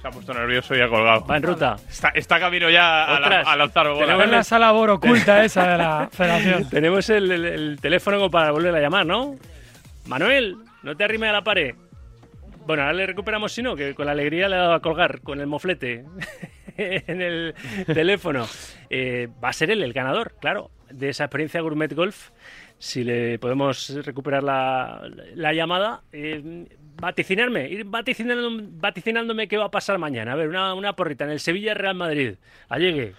Se 0.00 0.08
ha 0.08 0.10
puesto 0.10 0.34
nervioso 0.34 0.74
y 0.74 0.80
ha 0.80 0.88
colgado. 0.88 1.24
Va 1.26 1.36
en 1.36 1.42
ruta. 1.44 1.76
Está, 1.88 2.08
está 2.08 2.40
camino 2.40 2.68
ya 2.70 3.04
a 3.04 3.20
la, 3.20 3.40
a 3.42 3.56
la 3.56 3.64
octava 3.64 3.90
bola. 3.90 4.06
tenemos 4.06 4.28
la 4.28 4.42
sala 4.42 4.66
labor 4.66 4.90
oculta 4.90 5.44
esa 5.44 5.68
de 5.72 5.78
la 5.78 6.08
federación. 6.10 6.68
Tenemos 6.68 7.08
el, 7.10 7.30
el- 7.30 7.44
el 7.44 7.78
teléfono 7.80 8.28
para 8.30 8.50
volver 8.50 8.74
a 8.74 8.80
llamar, 8.80 9.06
¿no? 9.06 9.36
Manuel, 10.06 10.56
no 10.82 10.96
te 10.96 11.04
arrimes 11.04 11.30
a 11.30 11.32
la 11.32 11.44
pared. 11.44 11.74
Bueno, 12.66 12.82
ahora 12.82 12.94
le 12.94 13.06
recuperamos 13.06 13.52
si 13.52 13.62
no, 13.62 13.74
que 13.74 13.94
con 13.94 14.06
la 14.06 14.12
alegría 14.12 14.48
le 14.48 14.56
ha 14.56 14.60
dado 14.60 14.74
a 14.74 14.82
colgar 14.82 15.20
con 15.20 15.40
el 15.40 15.46
moflete 15.46 16.04
en 16.76 17.20
el 17.20 17.54
teléfono. 17.86 18.46
Eh, 18.90 19.28
va 19.42 19.48
a 19.48 19.52
ser 19.52 19.70
él 19.70 19.82
el 19.82 19.92
ganador, 19.92 20.34
claro, 20.40 20.70
de 20.90 21.08
esa 21.08 21.24
experiencia 21.24 21.60
Gourmet 21.60 21.92
Golf. 21.92 22.30
Si 22.78 23.04
le 23.04 23.38
podemos 23.38 23.94
recuperar 24.04 24.42
la, 24.42 25.08
la 25.34 25.52
llamada, 25.52 26.02
eh, 26.12 26.66
vaticinarme, 27.00 27.68
ir 27.68 27.84
vaticinando, 27.84 28.50
vaticinándome 28.80 29.46
qué 29.48 29.56
va 29.56 29.66
a 29.66 29.70
pasar 29.70 29.98
mañana. 29.98 30.32
A 30.32 30.36
ver, 30.36 30.48
una, 30.48 30.74
una 30.74 30.94
porrita 30.94 31.24
en 31.24 31.30
el 31.30 31.40
Sevilla 31.40 31.74
Real 31.74 31.94
Madrid. 31.94 32.34
Allegue. 32.68 33.14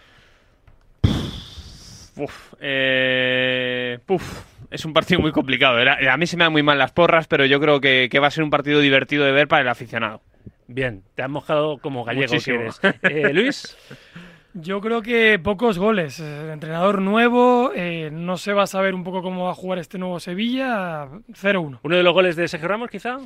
Eh, 2.60 4.00
puf, 4.06 4.44
es 4.74 4.84
un 4.86 4.94
partido 4.94 5.20
muy 5.22 5.32
complicado. 5.32 5.78
A 6.10 6.18
mí 6.18 6.28
se 6.28 6.36
me 6.38 6.44
dan 6.44 6.52
muy 6.52 6.64
mal 6.64 6.78
las 6.78 6.92
porras, 6.92 7.28
pero 7.28 7.46
yo 7.46 7.60
creo 7.60 7.80
que, 7.80 8.10
que 8.12 8.20
va 8.20 8.28
a 8.28 8.32
ser 8.32 8.44
un 8.44 8.50
partido 8.50 8.80
divertido 8.80 9.24
de 9.26 9.32
ver 9.32 9.48
para 9.48 9.62
el 9.62 9.68
aficionado. 9.70 10.22
Bien, 10.68 11.04
te 11.16 11.22
has 11.24 11.30
mojado 11.30 11.78
como 11.78 12.04
gallego 12.04 12.28
que 12.28 12.36
Muchísimo. 12.36 12.60
eres. 12.62 12.82
Eh, 13.04 13.34
Luis. 13.34 13.78
Yo 14.56 14.82
creo 14.82 15.02
que 15.02 15.40
pocos 15.40 15.80
goles. 15.80 16.20
Eh, 16.20 16.52
entrenador 16.54 17.02
nuevo, 17.02 17.72
eh, 17.76 18.10
no 18.14 18.38
se 18.38 18.54
va 18.54 18.64
a 18.64 18.68
saber 18.68 18.94
un 18.94 19.04
poco 19.04 19.24
cómo 19.24 19.46
va 19.46 19.52
a 19.52 19.56
jugar 19.56 19.80
este 19.80 19.98
nuevo 19.98 20.20
Sevilla. 20.20 21.08
0-1. 21.08 21.80
¿Uno 21.82 21.96
de 21.98 22.04
los 22.04 22.14
goles 22.14 22.36
de 22.36 22.48
Sergio 22.48 22.68
Ramos, 22.68 22.90
quizá? 22.92 23.18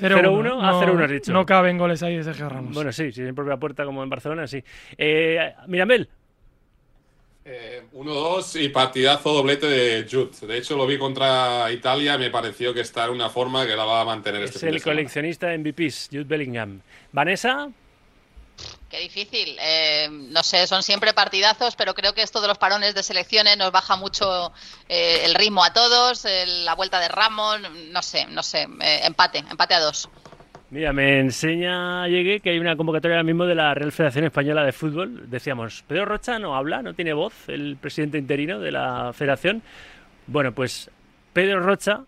0-1. 0.00 0.58
Ah, 0.60 0.72
No- 0.72 0.80
0-1 0.82 1.04
has 1.04 1.10
dicho. 1.10 1.32
No 1.32 1.46
caben 1.46 1.78
goles 1.78 2.02
ahí 2.02 2.16
de 2.16 2.24
Sergio 2.24 2.48
Ramos. 2.48 2.74
Bueno, 2.74 2.90
sí, 2.90 3.12
si 3.12 3.22
en 3.22 3.36
propia 3.36 3.56
puerta 3.56 3.84
como 3.84 4.02
en 4.02 4.10
Barcelona, 4.10 4.48
sí. 4.48 4.64
Eh, 4.98 5.54
Mirambel, 5.68 6.08
Eh, 7.46 7.82
1-2 7.92 8.62
y 8.62 8.68
partidazo 8.70 9.32
doblete 9.34 9.66
de 9.66 10.06
Jude. 10.10 10.46
De 10.46 10.56
hecho, 10.56 10.76
lo 10.76 10.86
vi 10.86 10.98
contra 10.98 11.70
Italia. 11.70 12.16
Me 12.16 12.30
pareció 12.30 12.72
que 12.72 12.80
está 12.80 13.04
en 13.04 13.10
una 13.10 13.28
forma 13.28 13.66
que 13.66 13.76
la 13.76 13.84
va 13.84 14.00
a 14.00 14.04
mantener 14.04 14.42
este 14.42 14.56
es 14.56 14.60
fin 14.60 14.70
de 14.70 14.76
el 14.76 14.80
semana. 14.82 14.96
coleccionista 14.96 15.46
de 15.48 15.58
MVPs, 15.58 16.08
Jude 16.10 16.24
Bellingham. 16.24 16.80
Vanessa, 17.12 17.68
Qué 18.88 19.00
difícil. 19.00 19.56
Eh, 19.60 20.08
no 20.08 20.44
sé, 20.44 20.66
son 20.68 20.82
siempre 20.84 21.12
partidazos, 21.12 21.74
pero 21.74 21.94
creo 21.94 22.14
que 22.14 22.22
esto 22.22 22.40
de 22.40 22.46
los 22.46 22.58
parones 22.58 22.94
de 22.94 23.02
selecciones 23.02 23.56
nos 23.58 23.72
baja 23.72 23.96
mucho 23.96 24.52
eh, 24.88 25.22
el 25.24 25.34
ritmo 25.34 25.64
a 25.64 25.72
todos, 25.72 26.24
la 26.46 26.74
vuelta 26.76 27.00
de 27.00 27.08
Ramos, 27.08 27.58
no 27.90 28.02
sé, 28.02 28.26
no 28.26 28.44
sé. 28.44 28.68
eh, 28.80 29.00
empate, 29.02 29.38
empate 29.38 29.74
a 29.74 29.80
dos. 29.80 30.08
Mira, 30.74 30.92
me 30.92 31.20
enseña 31.20 32.08
Llegué 32.08 32.40
que 32.40 32.50
hay 32.50 32.58
una 32.58 32.76
convocatoria 32.76 33.16
ahora 33.16 33.24
mismo 33.24 33.46
de 33.46 33.54
la 33.54 33.72
Real 33.74 33.92
Federación 33.92 34.24
Española 34.24 34.64
de 34.64 34.72
Fútbol. 34.72 35.30
Decíamos, 35.30 35.84
Pedro 35.86 36.04
Rocha 36.04 36.40
no 36.40 36.56
habla, 36.56 36.82
no 36.82 36.94
tiene 36.94 37.12
voz, 37.12 37.48
el 37.48 37.76
presidente 37.80 38.18
interino 38.18 38.58
de 38.58 38.72
la 38.72 39.12
federación. 39.12 39.62
Bueno, 40.26 40.52
pues 40.52 40.90
Pedro 41.32 41.60
Rocha 41.60 42.00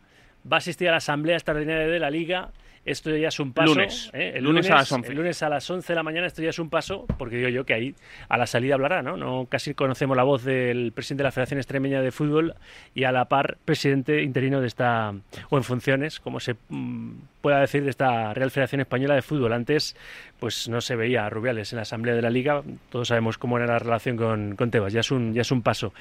va 0.51 0.57
a 0.57 0.59
asistir 0.59 0.89
a 0.89 0.91
la 0.91 0.97
asamblea 0.97 1.37
extraordinaria 1.37 1.87
de 1.87 1.99
la 2.01 2.11
Liga. 2.11 2.51
Esto 2.87 3.15
ya 3.17 3.29
es 3.29 3.41
un 3.41 3.53
paso. 3.53 3.75
Lunes. 3.75 4.11
¿eh? 4.15 4.35
El 4.37 4.45
Lunes 4.45 4.71
a 4.71 4.77
las 4.77 4.93
11. 4.93 5.11
El 5.11 5.17
lunes 5.17 5.43
a 5.43 5.49
las 5.49 5.69
11 5.69 5.93
de 5.93 5.95
la 5.97 6.05
mañana 6.05 6.29
esto 6.29 6.41
ya 6.41 6.51
es 6.51 6.59
un 6.61 6.71
paso, 6.71 7.05
porque 7.19 7.37
digo 7.37 7.49
yo 7.49 7.67
que 7.67 7.75
ahí 7.75 7.95
a 8.29 8.39
la 8.39 8.47
salida 8.47 8.75
hablará, 8.75 9.03
¿no? 9.03 9.17
no 9.17 9.47
casi 9.51 9.75
conocemos 9.75 10.17
la 10.17 10.23
voz 10.23 10.45
del 10.45 10.93
presidente 10.93 11.23
de 11.23 11.25
la 11.25 11.33
Federación 11.33 11.59
Extremeña 11.59 12.01
de 12.01 12.13
Fútbol 12.13 12.55
y 12.95 13.03
a 13.03 13.11
la 13.11 13.25
par 13.25 13.59
presidente 13.65 14.23
interino 14.23 14.61
de 14.61 14.69
esta, 14.69 15.13
o 15.51 15.57
en 15.57 15.65
funciones, 15.65 16.21
como 16.21 16.39
se 16.39 16.55
mm, 16.69 17.15
pueda 17.41 17.59
decir, 17.59 17.83
de 17.83 17.91
esta 17.91 18.33
Real 18.35 18.53
Federación 18.53 18.81
Española 18.81 19.17
de 19.17 19.23
Fútbol. 19.23 19.53
Antes, 19.53 19.97
pues 20.39 20.69
no 20.69 20.81
se 20.81 20.95
veía 20.95 21.27
a 21.27 21.31
Rubiales 21.31 21.73
en 21.73 21.77
la 21.77 21.83
Asamblea 21.83 22.15
de 22.15 22.23
la 22.23 22.31
Liga, 22.31 22.63
todos 22.91 23.09
sabemos 23.09 23.37
cómo 23.37 23.59
era 23.59 23.67
la 23.67 23.81
relación 23.81 24.17
con, 24.17 24.55
con 24.55 24.71
Tebas, 24.71 24.93
ya 24.93 25.01
es 25.01 25.11
un, 25.11 25.35
ya 25.35 25.43
es 25.43 25.51
un 25.51 25.63
paso. 25.63 25.93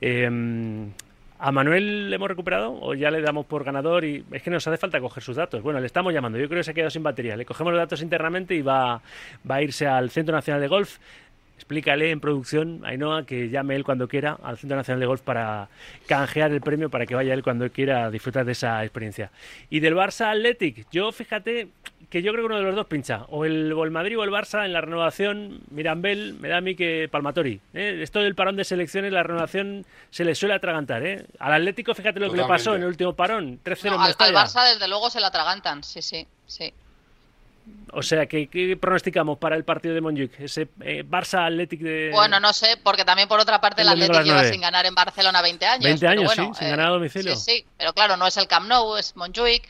Eh, 0.00 0.28
¿A 1.44 1.50
Manuel 1.50 2.08
le 2.08 2.14
hemos 2.14 2.28
recuperado 2.28 2.72
o 2.80 2.94
ya 2.94 3.10
le 3.10 3.20
damos 3.20 3.46
por 3.46 3.64
ganador? 3.64 4.04
Y 4.04 4.24
es 4.30 4.42
que 4.44 4.50
nos 4.50 4.64
hace 4.64 4.76
falta 4.76 5.00
coger 5.00 5.24
sus 5.24 5.34
datos. 5.34 5.60
Bueno, 5.60 5.80
le 5.80 5.86
estamos 5.86 6.14
llamando. 6.14 6.38
Yo 6.38 6.46
creo 6.46 6.60
que 6.60 6.62
se 6.62 6.70
ha 6.70 6.74
quedado 6.74 6.90
sin 6.90 7.02
batería. 7.02 7.36
Le 7.36 7.44
cogemos 7.44 7.72
los 7.72 7.80
datos 7.80 8.00
internamente 8.00 8.54
y 8.54 8.62
va, 8.62 9.02
va 9.50 9.56
a 9.56 9.62
irse 9.62 9.84
al 9.84 10.08
Centro 10.10 10.36
Nacional 10.36 10.60
de 10.60 10.68
Golf. 10.68 10.98
Explícale 11.62 12.10
en 12.10 12.18
producción, 12.18 12.82
Ainhoa, 12.84 13.24
que 13.24 13.48
llame 13.48 13.76
él 13.76 13.84
cuando 13.84 14.08
quiera 14.08 14.36
al 14.42 14.58
Centro 14.58 14.76
Nacional 14.76 14.98
de 14.98 15.06
Golf 15.06 15.20
para 15.20 15.68
canjear 16.08 16.50
el 16.50 16.60
premio 16.60 16.90
para 16.90 17.06
que 17.06 17.14
vaya 17.14 17.32
él 17.32 17.44
cuando 17.44 17.70
quiera 17.70 18.10
disfrutar 18.10 18.44
de 18.44 18.50
esa 18.50 18.82
experiencia. 18.82 19.30
Y 19.70 19.78
del 19.78 19.94
Barça 19.94 20.32
Athletic, 20.32 20.88
yo 20.90 21.12
fíjate 21.12 21.68
que 22.10 22.20
yo 22.20 22.32
creo 22.32 22.42
que 22.42 22.46
uno 22.46 22.56
de 22.56 22.64
los 22.64 22.74
dos 22.74 22.86
pincha, 22.86 23.26
o 23.28 23.44
el, 23.44 23.72
o 23.72 23.84
el 23.84 23.92
Madrid 23.92 24.18
o 24.18 24.24
el 24.24 24.30
Barça 24.30 24.64
en 24.64 24.72
la 24.72 24.80
renovación, 24.80 25.60
Mirambel, 25.70 26.34
me 26.34 26.48
da 26.48 26.56
a 26.56 26.60
mí 26.60 26.74
que 26.74 27.08
Palmatori. 27.08 27.60
¿eh? 27.74 28.00
Esto 28.02 28.18
del 28.18 28.34
parón 28.34 28.56
de 28.56 28.64
selecciones, 28.64 29.12
la 29.12 29.22
renovación 29.22 29.86
se 30.10 30.24
le 30.24 30.34
suele 30.34 30.54
atragantar. 30.54 31.06
¿eh? 31.06 31.26
Al 31.38 31.52
Atlético, 31.52 31.94
fíjate 31.94 32.18
lo 32.18 32.28
que 32.28 32.38
le 32.38 32.44
pasó 32.44 32.74
en 32.74 32.82
el 32.82 32.88
último 32.88 33.12
parón, 33.12 33.60
3-0 33.64 33.84
No, 33.84 33.94
en 33.94 34.00
al, 34.00 34.16
al. 34.18 34.34
Barça, 34.34 34.68
desde 34.68 34.88
luego, 34.88 35.10
se 35.10 35.20
la 35.20 35.28
atragantan. 35.28 35.84
Sí, 35.84 36.02
sí, 36.02 36.26
sí. 36.44 36.74
O 37.94 38.02
sea, 38.02 38.26
¿qué, 38.26 38.48
qué 38.48 38.76
pronosticamos 38.76 39.38
para 39.38 39.54
el 39.54 39.64
partido 39.64 39.94
de 39.94 40.00
Montjuic? 40.00 40.40
Ese 40.40 40.68
eh, 40.80 41.04
Barça-Athletic 41.06 41.80
de... 41.80 42.10
Bueno, 42.12 42.40
no 42.40 42.52
sé, 42.54 42.78
porque 42.82 43.04
también 43.04 43.28
por 43.28 43.38
otra 43.38 43.60
parte 43.60 43.82
El 43.82 43.88
el 43.88 44.24
lleva 44.24 44.44
sin 44.44 44.62
ganar 44.62 44.86
en 44.86 44.94
Barcelona 44.94 45.42
20 45.42 45.66
años. 45.66 45.84
20 45.84 46.00
pero 46.00 46.12
años, 46.12 46.24
bueno, 46.24 46.54
sí, 46.54 46.58
sin 46.58 46.68
eh, 46.68 46.70
ganar 46.70 46.86
a 46.86 46.90
domicilio. 46.92 47.36
Sí, 47.36 47.56
sí, 47.58 47.66
pero 47.76 47.92
claro, 47.92 48.16
no 48.16 48.26
es 48.26 48.36
el 48.38 48.48
Camp 48.48 48.66
Nou, 48.66 48.96
es 48.96 49.14
Montjuic. 49.14 49.68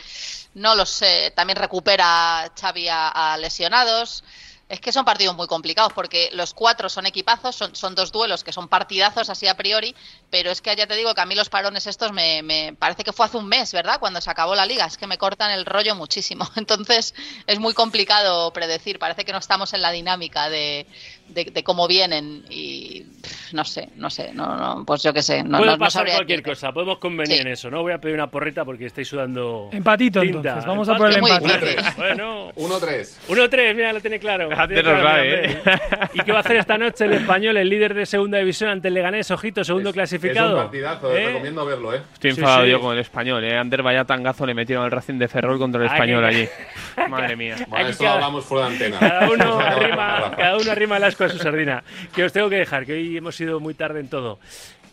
No 0.54 0.76
lo 0.76 0.86
sé, 0.86 1.32
también 1.34 1.56
recupera 1.56 2.52
Xavi 2.58 2.88
a, 2.88 3.08
a 3.08 3.36
lesionados. 3.38 4.22
Es 4.68 4.80
que 4.80 4.92
son 4.92 5.04
partidos 5.04 5.36
muy 5.36 5.48
complicados 5.48 5.92
porque 5.92 6.30
los 6.32 6.54
cuatro 6.54 6.88
son 6.88 7.04
equipazos, 7.04 7.56
son, 7.56 7.74
son 7.74 7.94
dos 7.94 8.12
duelos 8.12 8.42
que 8.44 8.52
son 8.52 8.68
partidazos 8.68 9.28
así 9.28 9.46
a 9.46 9.54
priori, 9.54 9.94
pero 10.32 10.50
es 10.50 10.62
que 10.62 10.74
ya 10.74 10.86
te 10.86 10.96
digo 10.96 11.14
que 11.14 11.20
a 11.20 11.26
mí 11.26 11.34
los 11.34 11.50
parones 11.50 11.86
estos 11.86 12.10
me, 12.10 12.42
me 12.42 12.74
parece 12.78 13.04
que 13.04 13.12
fue 13.12 13.26
hace 13.26 13.36
un 13.36 13.46
mes, 13.46 13.70
¿verdad? 13.74 13.98
Cuando 14.00 14.18
se 14.22 14.30
acabó 14.30 14.54
la 14.54 14.64
liga, 14.64 14.86
es 14.86 14.96
que 14.96 15.06
me 15.06 15.18
cortan 15.18 15.50
el 15.52 15.66
rollo 15.66 15.94
muchísimo. 15.94 16.48
Entonces 16.56 17.14
es 17.46 17.58
muy 17.60 17.74
complicado 17.74 18.50
predecir, 18.54 18.98
parece 18.98 19.26
que 19.26 19.32
no 19.32 19.38
estamos 19.38 19.74
en 19.74 19.82
la 19.82 19.92
dinámica 19.92 20.48
de, 20.48 20.86
de, 21.28 21.44
de 21.44 21.62
cómo 21.62 21.86
vienen 21.86 22.44
y 22.48 23.02
pff, 23.22 23.52
no 23.52 23.64
sé, 23.66 23.90
no 23.96 24.08
sé, 24.08 24.32
no, 24.32 24.56
no, 24.56 24.84
pues 24.86 25.02
yo 25.02 25.12
qué 25.12 25.20
sé, 25.22 25.42
no, 25.42 25.58
Puede 25.58 25.72
no- 25.72 25.76
no 25.76 25.78
pasar 25.78 26.00
sabría 26.00 26.14
cualquier 26.14 26.38
decirte. 26.40 26.50
cosa, 26.60 26.72
podemos 26.72 26.96
convenir 26.98 27.36
Sí. 27.36 27.42
en 27.42 27.48
eso. 27.48 27.70
No 27.70 27.82
voy 27.82 27.92
a 27.92 27.98
pedir 27.98 28.14
una 28.16 28.30
porrita 28.30 28.64
porque 28.64 28.86
estáis 28.86 29.08
sudando. 29.08 29.68
Empatito, 29.70 30.20
tinta. 30.22 30.38
entonces. 30.38 30.64
Vamos 30.66 30.88
a 30.88 30.96
por 30.96 31.10
el 31.10 31.16
empate. 31.16 31.58
difícil. 31.58 31.92
Bueno, 31.98 32.52
1-3. 32.54 33.08
1-3, 33.28 33.74
mira, 33.74 33.92
lo 33.92 34.00
tiene 34.00 34.18
claro. 34.18 34.48
Lo 34.48 34.66
tiene 34.66 34.82
claro, 34.82 35.04
va, 35.04 35.12
mira, 35.18 35.24
¿eh? 35.44 35.62
¿Y 36.14 36.20
qué 36.22 36.32
va 36.32 36.38
a 36.38 36.40
hacer 36.40 36.56
esta 36.56 36.78
noche 36.78 37.04
el 37.04 37.12
español, 37.12 37.58
el 37.58 37.68
líder 37.68 37.92
de 37.92 38.06
segunda 38.06 38.38
división 38.38 38.70
ante 38.70 38.88
el 38.88 38.94
Leganés? 38.94 39.30
Ojito, 39.30 39.62
segundo 39.62 39.90
Es- 39.90 39.94
clasificado. 40.22 40.48
Es 40.48 40.54
un 40.54 40.62
partidazo, 40.62 41.12
¿Eh? 41.16 41.26
recomiendo 41.26 41.64
verlo, 41.66 41.94
¿eh? 41.94 42.02
Estoy 42.14 42.32
Sí, 42.32 42.40
enfadado 42.40 42.64
sí. 42.64 42.70
yo 42.70 42.80
con 42.80 42.92
el 42.94 43.00
español, 43.00 43.44
¿eh? 43.44 43.58
Ander 43.58 43.82
vaya 43.82 44.04
tangazo 44.04 44.46
le 44.46 44.54
metieron 44.54 44.84
al 44.84 44.90
Racing 44.90 45.18
de 45.18 45.28
Ferrol 45.28 45.58
contra 45.58 45.80
el 45.80 45.86
español 45.86 46.24
allí. 46.24 46.48
Madre 47.08 47.36
mía. 47.36 47.56
Bueno, 47.68 47.88
esto 47.88 48.04
cada- 48.04 48.14
lo 48.16 48.24
hablamos 48.24 48.44
fuera 48.44 48.66
de 48.68 48.72
antena. 48.72 48.98
Cada 48.98 49.30
uno, 49.30 49.58
arrima, 49.60 50.20
Rafa. 50.20 50.36
cada 50.36 50.56
uno 50.56 50.70
arrima 50.72 50.96
el 50.96 51.04
asco 51.04 51.24
a 51.24 51.28
su 51.28 51.38
sardina. 51.38 51.82
Que 52.14 52.24
os 52.24 52.32
tengo 52.32 52.48
que 52.48 52.56
dejar, 52.56 52.86
que 52.86 52.92
hoy 52.94 53.16
hemos 53.16 53.40
ido 53.40 53.60
muy 53.60 53.74
tarde 53.74 54.00
en 54.00 54.08
todo. 54.08 54.38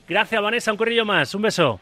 Gracias, 0.07 0.41
Vanessa, 0.41 0.71
un 0.71 0.77
corrillo 0.77 1.05
más. 1.05 1.33
Un 1.35 1.43
beso. 1.43 1.79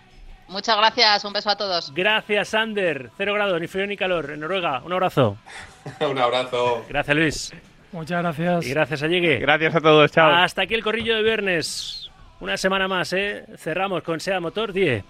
Muchas 0.50 0.78
gracias, 0.78 1.26
un 1.26 1.34
beso 1.34 1.50
a 1.50 1.58
todos. 1.58 1.94
Gracias, 1.94 2.54
Ander. 2.54 3.10
Cero 3.18 3.34
grados, 3.34 3.60
ni 3.60 3.68
frío 3.68 3.86
ni 3.86 3.98
calor. 3.98 4.32
En 4.32 4.40
Noruega, 4.40 4.82
un 4.86 4.94
abrazo. 4.94 5.38
Un 6.02 6.18
abrazo. 6.20 6.86
Gracias, 6.90 7.16
Luis. 7.18 7.54
Muchas 7.94 8.22
gracias. 8.22 8.66
Y 8.66 8.70
gracias 8.72 9.04
a 9.04 9.08
Llegue. 9.08 9.40
Gracias 9.40 9.76
a 9.76 9.80
todos, 9.82 10.12
chao. 10.12 10.30
Hasta 10.34 10.62
aquí 10.64 10.74
el 10.74 10.84
corrillo 10.84 11.16
de 11.16 11.24
viernes. 11.24 12.07
Una 12.40 12.56
semana 12.56 12.88
más, 12.88 13.14
¿eh? 13.14 13.46
Cerramos 13.58 14.04
con 14.04 14.20
SEA 14.20 14.40
Motor 14.40 14.72
10. 14.72 15.04